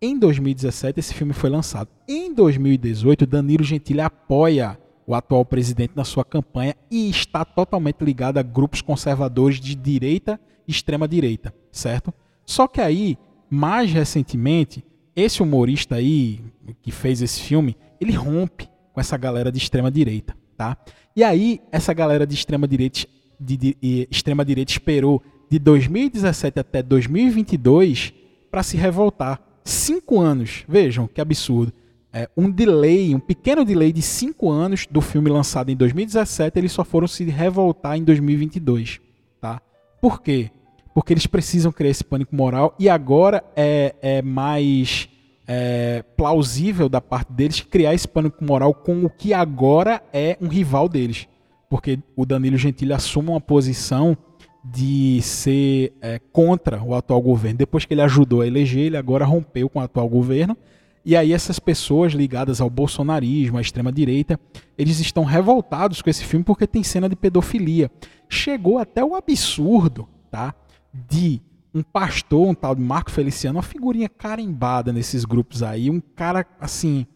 Em 0.00 0.18
2017 0.18 1.00
esse 1.00 1.14
filme 1.14 1.32
foi 1.32 1.48
lançado. 1.48 1.88
Em 2.06 2.34
2018 2.34 3.26
Danilo 3.26 3.64
Gentili 3.64 4.02
apoia 4.02 4.78
o 5.06 5.14
atual 5.14 5.44
presidente 5.44 5.92
na 5.94 6.04
sua 6.04 6.24
campanha 6.24 6.74
e 6.90 7.10
está 7.10 7.44
totalmente 7.44 8.02
ligado 8.02 8.38
a 8.38 8.42
grupos 8.42 8.80
conservadores 8.80 9.60
de 9.60 9.74
direita 9.74 10.40
e 10.66 10.70
extrema 10.70 11.06
direita, 11.06 11.54
certo? 11.70 12.12
Só 12.46 12.66
que 12.66 12.80
aí, 12.80 13.18
mais 13.50 13.92
recentemente, 13.92 14.84
esse 15.14 15.42
humorista 15.42 15.96
aí 15.96 16.40
que 16.82 16.90
fez 16.90 17.22
esse 17.22 17.40
filme, 17.40 17.76
ele 18.00 18.12
rompe 18.12 18.68
com 18.92 19.00
essa 19.00 19.16
galera 19.16 19.52
de 19.52 19.58
extrema 19.58 19.90
direita, 19.90 20.36
tá? 20.56 20.76
E 21.14 21.22
aí 21.22 21.60
essa 21.70 21.92
galera 21.92 22.26
de 22.26 22.34
extrema 22.34 22.66
direita 22.66 23.06
de, 23.38 23.56
de, 23.56 23.76
de 23.80 24.08
extrema 24.10 24.44
direita 24.44 24.72
esperou 24.72 25.22
de 25.50 25.58
2017 25.58 26.58
até 26.58 26.82
2022 26.82 28.12
para 28.50 28.62
se 28.62 28.76
revoltar. 28.76 29.40
Cinco 29.64 30.20
anos, 30.20 30.64
vejam 30.68 31.06
que 31.06 31.20
absurdo 31.20 31.72
é, 32.14 32.28
um 32.36 32.48
delay, 32.48 33.12
um 33.12 33.18
pequeno 33.18 33.64
delay 33.64 33.92
de 33.92 34.00
cinco 34.00 34.48
anos 34.48 34.86
do 34.88 35.00
filme 35.00 35.28
lançado 35.28 35.70
em 35.70 35.76
2017, 35.76 36.56
eles 36.56 36.70
só 36.70 36.84
foram 36.84 37.08
se 37.08 37.24
revoltar 37.24 37.98
em 37.98 38.04
2022, 38.04 39.00
tá? 39.40 39.60
Por 40.00 40.22
quê? 40.22 40.48
Porque 40.94 41.12
eles 41.12 41.26
precisam 41.26 41.72
criar 41.72 41.90
esse 41.90 42.04
pânico 42.04 42.36
moral 42.36 42.72
e 42.78 42.88
agora 42.88 43.42
é, 43.56 43.96
é 44.00 44.22
mais 44.22 45.08
é, 45.44 46.04
plausível 46.16 46.88
da 46.88 47.00
parte 47.00 47.32
deles 47.32 47.60
criar 47.60 47.92
esse 47.92 48.06
pânico 48.06 48.44
moral 48.44 48.72
com 48.72 49.04
o 49.04 49.10
que 49.10 49.34
agora 49.34 50.00
é 50.12 50.38
um 50.40 50.46
rival 50.46 50.88
deles, 50.88 51.26
porque 51.68 51.98
o 52.14 52.24
Danilo 52.24 52.56
Gentili 52.56 52.92
assume 52.92 53.30
uma 53.30 53.40
posição 53.40 54.16
de 54.64 55.20
ser 55.20 55.92
é, 56.00 56.20
contra 56.32 56.80
o 56.80 56.94
atual 56.94 57.20
governo. 57.20 57.58
Depois 57.58 57.84
que 57.84 57.92
ele 57.92 58.02
ajudou 58.02 58.40
a 58.40 58.46
eleger, 58.46 58.86
ele 58.86 58.96
agora 58.96 59.24
rompeu 59.24 59.68
com 59.68 59.80
o 59.80 59.82
atual 59.82 60.08
governo 60.08 60.56
e 61.04 61.14
aí 61.14 61.32
essas 61.32 61.58
pessoas 61.58 62.12
ligadas 62.12 62.60
ao 62.60 62.70
bolsonarismo, 62.70 63.58
à 63.58 63.60
extrema 63.60 63.92
direita, 63.92 64.40
eles 64.78 65.00
estão 65.00 65.24
revoltados 65.24 66.00
com 66.00 66.08
esse 66.08 66.24
filme 66.24 66.44
porque 66.44 66.66
tem 66.66 66.82
cena 66.82 67.08
de 67.08 67.14
pedofilia. 67.14 67.90
Chegou 68.28 68.78
até 68.78 69.04
o 69.04 69.14
absurdo, 69.14 70.08
tá? 70.30 70.54
De 70.92 71.42
um 71.74 71.82
pastor, 71.82 72.48
um 72.48 72.54
tal 72.54 72.74
de 72.74 72.80
Marco 72.80 73.10
Feliciano, 73.10 73.56
uma 73.56 73.62
figurinha 73.62 74.08
carimbada 74.08 74.92
nesses 74.92 75.24
grupos 75.24 75.62
aí, 75.62 75.90
um 75.90 76.00
cara 76.00 76.46
assim, 76.58 77.06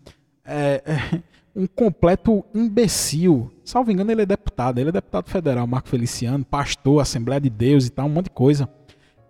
é, 0.45 0.83
é, 0.85 1.23
um 1.57 1.67
completo 1.67 2.45
imbecil. 2.55 3.51
Salvo 3.65 3.91
engano, 3.91 4.11
ele 4.11 4.23
é 4.23 4.27
deputado, 4.27 4.79
ele 4.79 4.91
é 4.91 4.93
deputado 4.93 5.31
federal, 5.31 5.67
Marco 5.67 5.89
Feliciano, 5.89 6.45
pastor, 6.45 7.01
Assembleia 7.01 7.41
de 7.41 7.49
Deus 7.49 7.87
e 7.87 7.91
tal, 7.91 8.07
um 8.07 8.11
monte 8.11 8.25
de 8.25 8.33
coisa. 8.33 8.69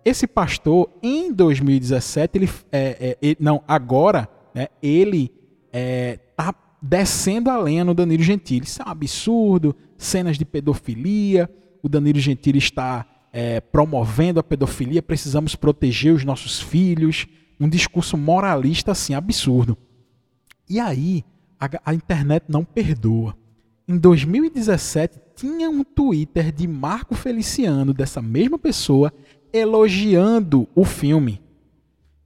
Esse 0.03 0.27
pastor, 0.27 0.89
em 1.01 1.31
2017, 1.31 2.37
ele, 2.37 2.49
é, 2.71 2.97
é, 2.99 3.17
ele 3.21 3.37
não, 3.39 3.63
agora 3.67 4.27
né, 4.59 4.67
ele 4.83 5.31
é, 5.71 6.19
tá 6.35 6.53
descendo 6.81 7.49
a 7.49 7.57
lenha 7.57 7.85
no 7.85 7.93
Danilo 7.93 8.21
Gentili. 8.21 8.65
Isso 8.65 8.81
é 8.81 8.85
um 8.85 8.89
absurdo, 8.89 9.73
cenas 9.97 10.37
de 10.37 10.43
pedofilia, 10.43 11.49
o 11.81 11.87
Danilo 11.87 12.19
Gentili 12.19 12.57
está 12.57 13.05
é, 13.31 13.61
promovendo 13.61 14.37
a 14.37 14.43
pedofilia, 14.43 15.01
precisamos 15.01 15.55
proteger 15.55 16.13
os 16.13 16.25
nossos 16.25 16.59
filhos, 16.59 17.25
um 17.57 17.69
discurso 17.69 18.17
moralista 18.17 18.91
assim, 18.91 19.13
absurdo. 19.13 19.77
E 20.69 20.77
aí, 20.77 21.23
a, 21.57 21.69
a 21.85 21.93
internet 21.93 22.43
não 22.49 22.65
perdoa. 22.65 23.37
Em 23.87 23.97
2017, 23.97 25.19
tinha 25.37 25.69
um 25.69 25.85
Twitter 25.85 26.51
de 26.51 26.67
Marco 26.67 27.15
Feliciano, 27.15 27.93
dessa 27.93 28.21
mesma 28.21 28.59
pessoa, 28.59 29.13
elogiando 29.53 30.67
o 30.75 30.83
filme 30.83 31.41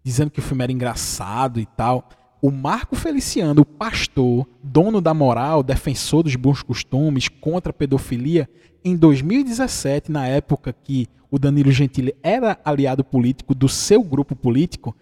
dizendo 0.04 0.30
que 0.30 0.40
o 0.40 0.44
filme 0.44 0.64
era 0.64 0.72
engraçado 0.72 1.60
e 1.60 1.66
tal. 1.66 2.10
O 2.44 2.52
Marco 2.52 2.94
Feliciano, 2.94 3.62
o 3.62 3.66
pastor, 3.66 4.46
dono 4.62 5.00
da 5.00 5.14
moral, 5.14 5.64
defensor 5.64 6.24
dos 6.24 6.36
bons 6.36 6.62
costumes, 6.62 7.30
contra 7.30 7.70
a 7.70 7.74
pedofilia, 7.74 8.50
em 8.84 8.98
2017, 8.98 10.12
na 10.12 10.28
época 10.28 10.76
que 10.84 11.08
o 11.32 11.40
Danilo 11.40 11.72
Gentili 11.72 12.14
era 12.22 12.60
aliado 12.66 13.02
político 13.02 13.56
do 13.56 13.70
seu 13.70 14.04
grupo 14.04 14.36
político, 14.36 14.94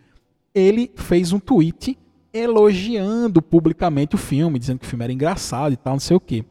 ele 0.53 0.91
fez 0.95 1.33
um 1.33 1.39
tweet 1.39 1.97
elogiando 2.31 3.41
publicamente 3.41 4.13
o 4.13 4.19
filme, 4.19 4.59
dizendo 4.59 4.77
que 4.77 4.85
o 4.85 4.89
filme 4.89 5.05
era 5.05 5.11
engraçado 5.11 5.73
e 5.73 5.77
tal, 5.77 5.93
não 5.93 5.99
sei 5.99 6.15
o 6.15 6.19
quê. 6.19 6.45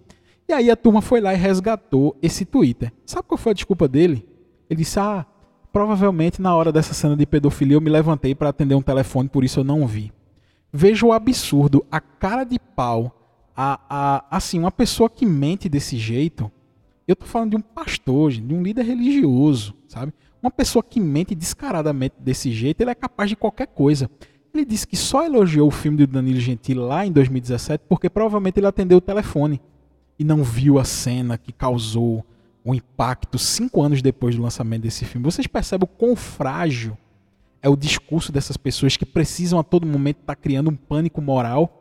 E 0.48 0.53
aí 0.53 0.72
a 0.72 0.76
turma 0.76 1.00
foi 1.00 1.20
lá 1.20 1.33
e 1.33 1.37
resgatou 1.37 2.16
esse 2.20 2.44
Twitter. 2.44 2.92
Sabe 3.07 3.29
qual 3.29 3.38
foi 3.38 3.53
a 3.53 3.55
desculpa 3.55 3.87
dele? 3.87 4.29
Ele 4.68 4.81
disse: 4.81 4.98
Ah, 4.98 5.24
Provavelmente 5.72 6.42
na 6.42 6.53
hora 6.57 6.72
dessa 6.72 6.92
cena 6.92 7.16
de 7.16 7.24
pedofilia 7.24 7.76
eu 7.76 7.81
me 7.81 7.90
levantei 7.90 8.35
para 8.35 8.48
atender 8.48 8.74
um 8.74 8.83
telefone, 8.83 9.29
por 9.29 9.44
isso 9.44 9.61
eu 9.61 9.64
não 9.64 9.87
vi. 9.87 10.12
Veja 10.72 11.04
o 11.04 11.12
absurdo, 11.12 11.85
a 11.90 12.00
cara 12.00 12.44
de 12.44 12.59
pau, 12.59 13.14
a, 13.56 13.80
a, 13.88 14.37
assim, 14.37 14.59
uma 14.59 14.70
pessoa 14.70 15.11
que 15.11 15.26
mente 15.26 15.68
desse 15.68 15.96
jeito. 15.96 16.50
Eu 17.06 17.16
tô 17.16 17.26
falando 17.26 17.50
de 17.50 17.56
um 17.56 17.61
pastor, 17.61 18.33
de 18.33 18.54
um 18.54 18.62
líder 18.62 18.85
religioso, 18.85 19.74
sabe? 19.88 20.12
Uma 20.42 20.50
pessoa 20.50 20.83
que 20.83 21.00
mente 21.00 21.35
descaradamente 21.35 22.14
desse 22.18 22.52
jeito, 22.52 22.80
ele 22.80 22.90
é 22.90 22.94
capaz 22.94 23.28
de 23.28 23.37
qualquer 23.37 23.66
coisa. 23.66 24.09
Ele 24.54 24.64
disse 24.64 24.87
que 24.87 24.96
só 24.96 25.24
elogiou 25.24 25.68
o 25.68 25.72
filme 25.72 25.98
do 25.98 26.06
Danilo 26.06 26.40
Gentili 26.40 26.78
lá 26.78 27.04
em 27.04 27.12
2017 27.12 27.85
porque 27.88 28.09
provavelmente 28.09 28.59
ele 28.59 28.66
atendeu 28.66 28.98
o 28.98 29.00
telefone 29.00 29.61
e 30.18 30.24
não 30.24 30.42
viu 30.42 30.78
a 30.78 30.85
cena 30.85 31.38
que 31.38 31.52
causou 31.52 32.24
o 32.64 32.74
impacto 32.74 33.38
cinco 33.38 33.83
anos 33.83 34.02
depois 34.02 34.37
do 34.37 34.42
lançamento 34.42 34.83
desse 34.83 35.04
filme. 35.04 35.24
Vocês 35.24 35.46
percebem 35.46 35.85
o 35.85 35.96
quão 35.98 36.16
frágil 36.16 36.96
é 37.62 37.68
o 37.68 37.76
discurso 37.76 38.32
dessas 38.32 38.56
pessoas 38.56 38.96
que 38.96 39.04
precisam 39.04 39.58
a 39.58 39.62
todo 39.62 39.86
momento 39.86 40.20
estar 40.20 40.34
tá 40.34 40.40
criando 40.40 40.70
um 40.70 40.76
pânico 40.76 41.20
moral 41.20 41.76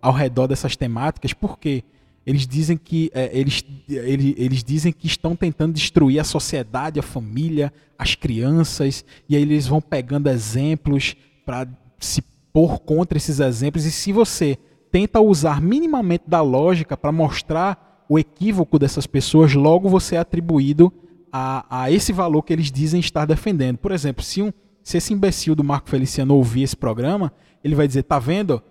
ao 0.00 0.12
redor 0.12 0.46
dessas 0.46 0.76
temáticas, 0.76 1.32
porque 1.32 1.84
eles 2.24 2.46
dizem 2.46 2.76
que 2.76 3.10
é, 3.14 3.30
eles, 3.36 3.64
eles, 3.88 4.62
dizem 4.62 4.92
que 4.92 5.06
estão 5.06 5.34
tentando 5.34 5.72
destruir 5.72 6.20
a 6.20 6.24
sociedade, 6.24 7.00
a 7.00 7.02
família, 7.02 7.72
as 7.98 8.14
crianças, 8.14 9.04
e 9.28 9.36
aí 9.36 9.42
eles 9.42 9.66
vão 9.66 9.80
pegando 9.80 10.28
exemplos 10.28 11.16
para 11.44 11.66
se 11.98 12.22
pôr 12.52 12.78
contra 12.80 13.16
esses 13.16 13.40
exemplos. 13.40 13.84
E 13.84 13.90
se 13.90 14.12
você 14.12 14.56
tenta 14.90 15.20
usar 15.20 15.60
minimamente 15.60 16.24
da 16.28 16.42
lógica 16.42 16.96
para 16.96 17.10
mostrar 17.10 18.04
o 18.08 18.18
equívoco 18.18 18.78
dessas 18.78 19.06
pessoas, 19.06 19.54
logo 19.54 19.88
você 19.88 20.16
é 20.16 20.18
atribuído 20.18 20.92
a, 21.32 21.84
a 21.84 21.90
esse 21.90 22.12
valor 22.12 22.42
que 22.42 22.52
eles 22.52 22.70
dizem 22.70 23.00
estar 23.00 23.24
defendendo. 23.24 23.78
Por 23.78 23.90
exemplo, 23.90 24.22
se, 24.22 24.42
um, 24.42 24.52
se 24.82 24.96
esse 24.96 25.12
imbecil 25.12 25.54
do 25.54 25.64
Marco 25.64 25.88
Feliciano 25.88 26.34
ouvir 26.34 26.62
esse 26.62 26.76
programa, 26.76 27.32
ele 27.62 27.74
vai 27.74 27.86
dizer: 27.86 28.02
tá 28.02 28.18
vendo? 28.18 28.62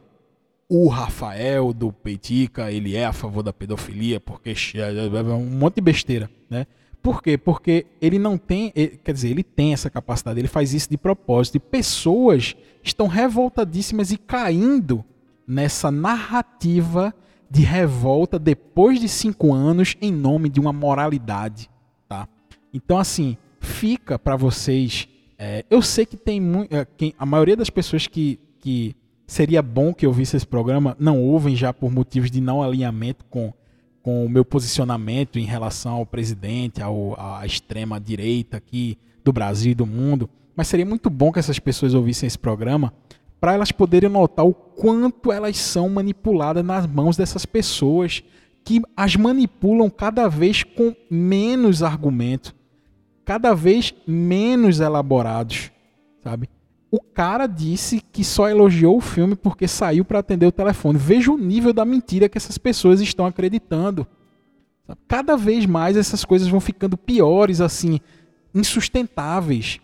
O 0.68 0.88
Rafael 0.88 1.74
do 1.74 1.92
Peitica, 1.92 2.72
ele 2.72 2.96
é 2.96 3.06
a 3.06 3.12
favor 3.12 3.44
da 3.44 3.52
pedofilia, 3.52 4.22
porque 4.22 4.54
é 4.76 5.34
um 5.34 5.46
monte 5.46 5.76
de 5.76 5.82
besteira, 5.82 6.30
né? 6.50 6.66
Por 7.02 7.22
quê? 7.22 7.38
Porque 7.38 7.88
ele 8.00 8.20
não 8.20 8.38
tem, 8.38 8.72
quer 8.72 9.12
dizer, 9.12 9.30
ele 9.30 9.44
tem 9.44 9.74
essa 9.74 9.90
capacidade, 9.90 10.40
ele 10.40 10.48
faz 10.48 10.74
isso 10.74 10.90
de 10.90 10.98
propósito. 10.98 11.56
E 11.56 11.60
pessoas 11.60 12.56
estão 12.84 13.08
revoltadíssimas 13.08 14.12
e 14.12 14.18
caindo 14.18 15.04
nessa 15.48 15.92
narrativa 15.92 17.14
de 17.50 17.64
revolta 17.64 18.40
depois 18.40 19.00
de 19.00 19.10
cinco 19.10 19.54
anos 19.54 19.98
em 20.02 20.12
nome 20.12 20.48
de 20.48 20.60
uma 20.60 20.72
moralidade, 20.72 21.70
tá? 22.08 22.28
Então, 22.74 22.98
assim, 22.98 23.36
fica 23.60 24.18
para 24.18 24.38
vocês. 24.38 25.10
É, 25.44 25.66
eu 25.72 25.82
sei 25.82 26.06
que 26.06 26.16
tem 26.16 26.40
muito. 26.40 26.72
É, 26.72 26.86
a 27.18 27.26
maioria 27.26 27.58
das 27.58 27.72
pessoas 27.72 28.06
que, 28.06 28.40
que 28.60 28.96
seria 29.26 29.60
bom 29.64 29.92
que 29.92 30.06
eu 30.06 30.14
visse 30.14 30.38
esse 30.38 30.46
programa 30.46 30.96
não 31.00 31.20
ouvem 31.20 31.56
já 31.56 31.74
por 31.74 31.92
motivos 31.92 32.30
de 32.30 32.40
não 32.40 32.62
alinhamento 32.62 33.26
com 33.26 33.52
com 34.02 34.26
o 34.26 34.30
meu 34.30 34.44
posicionamento 34.44 35.38
em 35.38 35.46
relação 35.46 35.94
ao 35.94 36.06
presidente, 36.06 36.82
ao, 36.82 37.16
à 37.20 37.46
extrema 37.46 38.00
direita 38.00 38.58
aqui 38.58 38.98
do 39.24 39.32
Brasil 39.32 39.72
e 39.74 39.76
do 39.76 39.86
mundo, 39.86 40.30
mas 40.56 40.68
seria 40.68 40.86
muito 40.86 41.10
bom 41.10 41.32
que 41.32 41.40
essas 41.40 41.60
pessoas 41.60 41.94
ouvissem 41.94 42.26
esse 42.26 42.38
programa 42.38 42.92
para 43.40 43.54
elas 43.54 43.72
poderem 43.72 44.10
notar 44.10 44.46
o 44.46 44.54
quanto 44.54 45.32
elas 45.32 45.58
são 45.58 45.90
manipuladas 45.90 46.64
nas 46.64 46.88
mãos 46.88 47.18
dessas 47.18 47.46
pessoas 47.46 48.24
que 48.64 48.82
as 48.96 49.16
manipulam 49.16 49.90
cada 49.90 50.28
vez 50.28 50.64
com 50.64 50.96
menos 51.10 51.82
argumento, 51.82 52.56
cada 53.32 53.54
vez 53.56 53.94
menos 54.06 54.82
elaborados, 54.82 55.72
sabe? 56.22 56.50
O 56.92 57.00
cara 57.00 57.48
disse 57.48 58.02
que 58.12 58.26
só 58.26 58.50
elogiou 58.50 58.98
o 58.98 59.02
filme 59.02 59.38
porque 59.38 59.70
saiu 59.70 60.04
para 60.04 60.20
atender 60.20 60.46
o 60.46 60.52
telefone. 60.52 60.98
Veja 60.98 61.32
o 61.32 61.38
nível 61.38 61.72
da 61.72 61.86
mentira 61.86 62.28
que 62.28 62.38
essas 62.38 62.58
pessoas 62.58 63.00
estão 63.00 63.26
acreditando. 63.26 64.06
Cada 65.08 65.38
vez 65.38 65.66
mais 65.66 65.96
essas 65.96 66.26
coisas 66.26 66.50
vão 66.50 66.60
ficando 66.60 66.98
piores, 66.98 67.62
assim, 67.62 68.02
insustentáveis. 68.54 69.80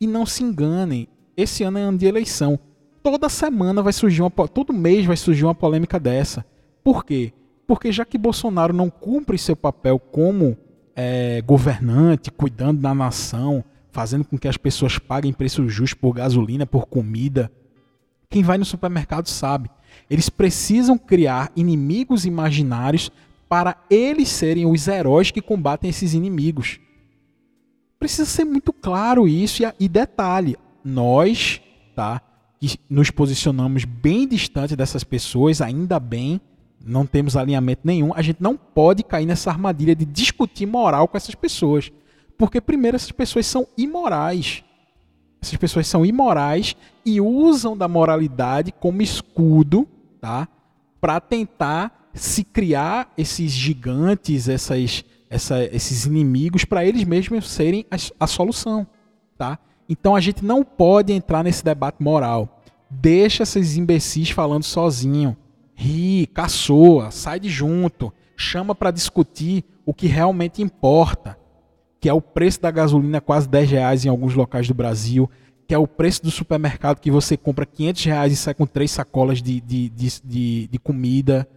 E 0.00 0.06
não 0.06 0.24
se 0.24 0.44
enganem, 0.44 1.08
esse 1.36 1.64
ano 1.64 1.78
é 1.78 1.82
ano 1.82 1.98
de 1.98 2.06
eleição. 2.06 2.56
Toda 3.02 3.28
semana 3.28 3.82
vai 3.82 3.92
surgir 3.92 4.22
uma, 4.22 4.30
todo 4.30 4.72
mês 4.72 5.04
vai 5.04 5.16
surgir 5.16 5.42
uma 5.42 5.56
polêmica 5.56 5.98
dessa. 5.98 6.46
Por 6.84 7.04
quê? 7.04 7.32
Porque 7.66 7.90
já 7.90 8.04
que 8.04 8.16
Bolsonaro 8.16 8.72
não 8.72 8.88
cumpre 8.88 9.36
seu 9.38 9.56
papel 9.56 9.98
como 9.98 10.56
é, 10.94 11.42
governante, 11.42 12.30
cuidando 12.30 12.80
da 12.80 12.94
nação, 12.94 13.64
fazendo 13.90 14.24
com 14.24 14.38
que 14.38 14.48
as 14.48 14.56
pessoas 14.56 14.98
paguem 14.98 15.32
preço 15.32 15.68
justo 15.68 15.96
por 15.96 16.12
gasolina, 16.12 16.66
por 16.66 16.86
comida. 16.86 17.50
Quem 18.28 18.42
vai 18.42 18.58
no 18.58 18.64
supermercado 18.64 19.28
sabe. 19.28 19.70
Eles 20.08 20.28
precisam 20.28 20.96
criar 20.96 21.52
inimigos 21.54 22.24
imaginários 22.24 23.10
para 23.48 23.76
eles 23.90 24.28
serem 24.28 24.64
os 24.64 24.88
heróis 24.88 25.30
que 25.30 25.42
combatem 25.42 25.90
esses 25.90 26.14
inimigos. 26.14 26.80
Precisa 27.98 28.24
ser 28.24 28.44
muito 28.44 28.72
claro 28.72 29.28
isso 29.28 29.62
e, 29.78 29.88
detalhe, 29.88 30.56
nós, 30.82 31.60
tá, 31.94 32.20
que 32.58 32.78
nos 32.88 33.10
posicionamos 33.10 33.84
bem 33.84 34.26
distante 34.26 34.74
dessas 34.74 35.04
pessoas, 35.04 35.60
ainda 35.60 36.00
bem, 36.00 36.40
não 36.84 37.06
temos 37.06 37.36
alinhamento 37.36 37.82
nenhum, 37.84 38.12
a 38.14 38.22
gente 38.22 38.42
não 38.42 38.56
pode 38.56 39.02
cair 39.02 39.26
nessa 39.26 39.50
armadilha 39.50 39.94
de 39.94 40.04
discutir 40.04 40.66
moral 40.66 41.08
com 41.08 41.16
essas 41.16 41.34
pessoas. 41.34 41.90
Porque, 42.36 42.60
primeiro, 42.60 42.96
essas 42.96 43.12
pessoas 43.12 43.46
são 43.46 43.66
imorais. 43.76 44.64
Essas 45.40 45.56
pessoas 45.56 45.86
são 45.86 46.04
imorais 46.06 46.76
e 47.04 47.20
usam 47.20 47.76
da 47.76 47.88
moralidade 47.88 48.72
como 48.72 49.02
escudo, 49.02 49.88
tá? 50.20 50.48
Para 51.00 51.20
tentar 51.20 52.10
se 52.14 52.44
criar 52.44 53.12
esses 53.16 53.50
gigantes, 53.52 54.48
essas, 54.48 55.04
essa, 55.28 55.64
esses 55.64 56.04
inimigos, 56.06 56.64
para 56.64 56.84
eles 56.84 57.04
mesmos 57.04 57.50
serem 57.50 57.86
a, 57.90 57.96
a 58.20 58.26
solução, 58.26 58.86
tá? 59.36 59.58
Então 59.88 60.14
a 60.14 60.20
gente 60.20 60.44
não 60.44 60.64
pode 60.64 61.12
entrar 61.12 61.42
nesse 61.42 61.64
debate 61.64 62.02
moral. 62.02 62.62
Deixa 62.88 63.42
esses 63.42 63.76
imbecis 63.76 64.30
falando 64.30 64.62
sozinho. 64.62 65.36
Ri, 65.74 66.26
caçoa, 66.26 67.10
sai 67.10 67.40
de 67.40 67.48
junto, 67.48 68.12
chama 68.36 68.74
para 68.74 68.90
discutir 68.90 69.64
o 69.84 69.92
que 69.92 70.06
realmente 70.06 70.62
importa 70.62 71.38
que 72.02 72.08
é 72.08 72.12
o 72.12 72.20
preço 72.20 72.60
da 72.60 72.68
gasolina 72.68 73.20
quase 73.20 73.48
10 73.48 73.70
reais 73.70 74.04
em 74.04 74.08
alguns 74.08 74.34
locais 74.34 74.66
do 74.66 74.74
Brasil, 74.74 75.30
que 75.68 75.72
é 75.72 75.78
o 75.78 75.86
preço 75.86 76.20
do 76.20 76.32
supermercado 76.32 76.98
que 76.98 77.12
você 77.12 77.36
compra 77.36 77.64
500 77.64 78.04
reais 78.04 78.32
e 78.32 78.36
sai 78.36 78.54
com 78.54 78.66
três 78.66 78.90
sacolas 78.90 79.40
de, 79.40 79.60
de, 79.60 79.88
de, 79.88 80.08
de, 80.24 80.66
de 80.66 80.78
comida. 80.80 81.48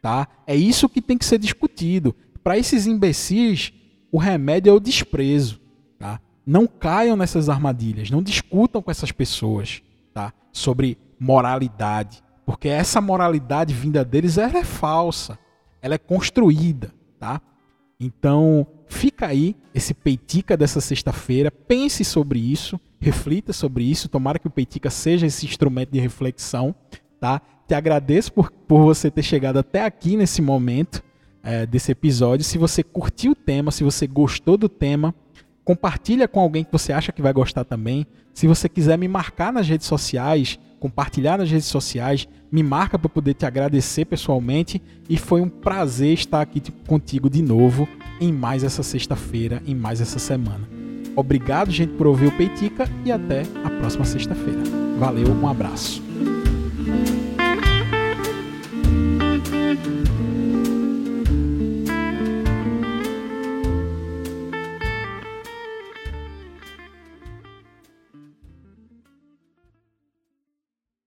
Tá? 0.00 0.28
É 0.46 0.54
isso 0.54 0.88
que 0.88 1.02
tem 1.02 1.18
que 1.18 1.24
ser 1.24 1.38
discutido. 1.38 2.14
Para 2.40 2.56
esses 2.56 2.86
imbecis, 2.86 3.72
o 4.12 4.18
remédio 4.18 4.70
é 4.70 4.72
o 4.72 4.78
desprezo. 4.78 5.60
Tá? 5.98 6.20
Não 6.46 6.68
caiam 6.68 7.16
nessas 7.16 7.48
armadilhas, 7.48 8.12
não 8.12 8.22
discutam 8.22 8.80
com 8.80 8.92
essas 8.92 9.10
pessoas 9.10 9.82
tá? 10.14 10.32
sobre 10.52 10.96
moralidade. 11.18 12.22
Porque 12.50 12.68
essa 12.68 13.00
moralidade 13.00 13.72
vinda 13.72 14.04
deles 14.04 14.36
ela 14.36 14.58
é 14.58 14.64
falsa, 14.64 15.38
ela 15.80 15.94
é 15.94 15.98
construída. 15.98 16.92
Tá? 17.16 17.40
Então, 18.00 18.66
fica 18.88 19.28
aí 19.28 19.54
esse 19.72 19.94
Peitica 19.94 20.56
dessa 20.56 20.80
sexta-feira. 20.80 21.52
Pense 21.52 22.04
sobre 22.04 22.40
isso, 22.40 22.80
reflita 22.98 23.52
sobre 23.52 23.84
isso. 23.84 24.08
Tomara 24.08 24.36
que 24.36 24.48
o 24.48 24.50
Peitica 24.50 24.90
seja 24.90 25.28
esse 25.28 25.46
instrumento 25.46 25.92
de 25.92 26.00
reflexão. 26.00 26.74
Tá? 27.20 27.40
Te 27.68 27.74
agradeço 27.74 28.32
por, 28.32 28.50
por 28.50 28.82
você 28.82 29.12
ter 29.12 29.22
chegado 29.22 29.60
até 29.60 29.84
aqui 29.84 30.16
nesse 30.16 30.42
momento 30.42 31.04
é, 31.44 31.64
desse 31.64 31.92
episódio. 31.92 32.44
Se 32.44 32.58
você 32.58 32.82
curtiu 32.82 33.30
o 33.30 33.36
tema, 33.36 33.70
se 33.70 33.84
você 33.84 34.08
gostou 34.08 34.56
do 34.56 34.68
tema, 34.68 35.14
compartilha 35.62 36.26
com 36.26 36.40
alguém 36.40 36.64
que 36.64 36.72
você 36.72 36.92
acha 36.92 37.12
que 37.12 37.22
vai 37.22 37.32
gostar 37.32 37.62
também. 37.62 38.04
Se 38.34 38.48
você 38.48 38.68
quiser 38.68 38.98
me 38.98 39.06
marcar 39.06 39.52
nas 39.52 39.68
redes 39.68 39.86
sociais, 39.86 40.58
compartilhar 40.80 41.38
nas 41.38 41.50
redes 41.50 41.68
sociais, 41.68 42.26
me 42.50 42.62
marca 42.62 42.98
para 42.98 43.08
poder 43.08 43.34
te 43.34 43.46
agradecer 43.46 44.06
pessoalmente 44.06 44.82
e 45.08 45.16
foi 45.16 45.40
um 45.40 45.48
prazer 45.48 46.14
estar 46.14 46.40
aqui 46.40 46.60
contigo 46.88 47.30
de 47.30 47.42
novo 47.42 47.86
em 48.20 48.32
mais 48.32 48.64
essa 48.64 48.82
sexta-feira, 48.82 49.62
em 49.66 49.74
mais 49.74 50.00
essa 50.00 50.18
semana. 50.18 50.68
Obrigado, 51.14 51.70
gente, 51.70 51.92
por 51.92 52.06
ouvir 52.06 52.26
o 52.28 52.32
Peitica 52.32 52.88
e 53.04 53.12
até 53.12 53.42
a 53.62 53.70
próxima 53.70 54.04
sexta-feira. 54.04 54.62
Valeu, 54.98 55.28
um 55.28 55.46
abraço. 55.46 56.09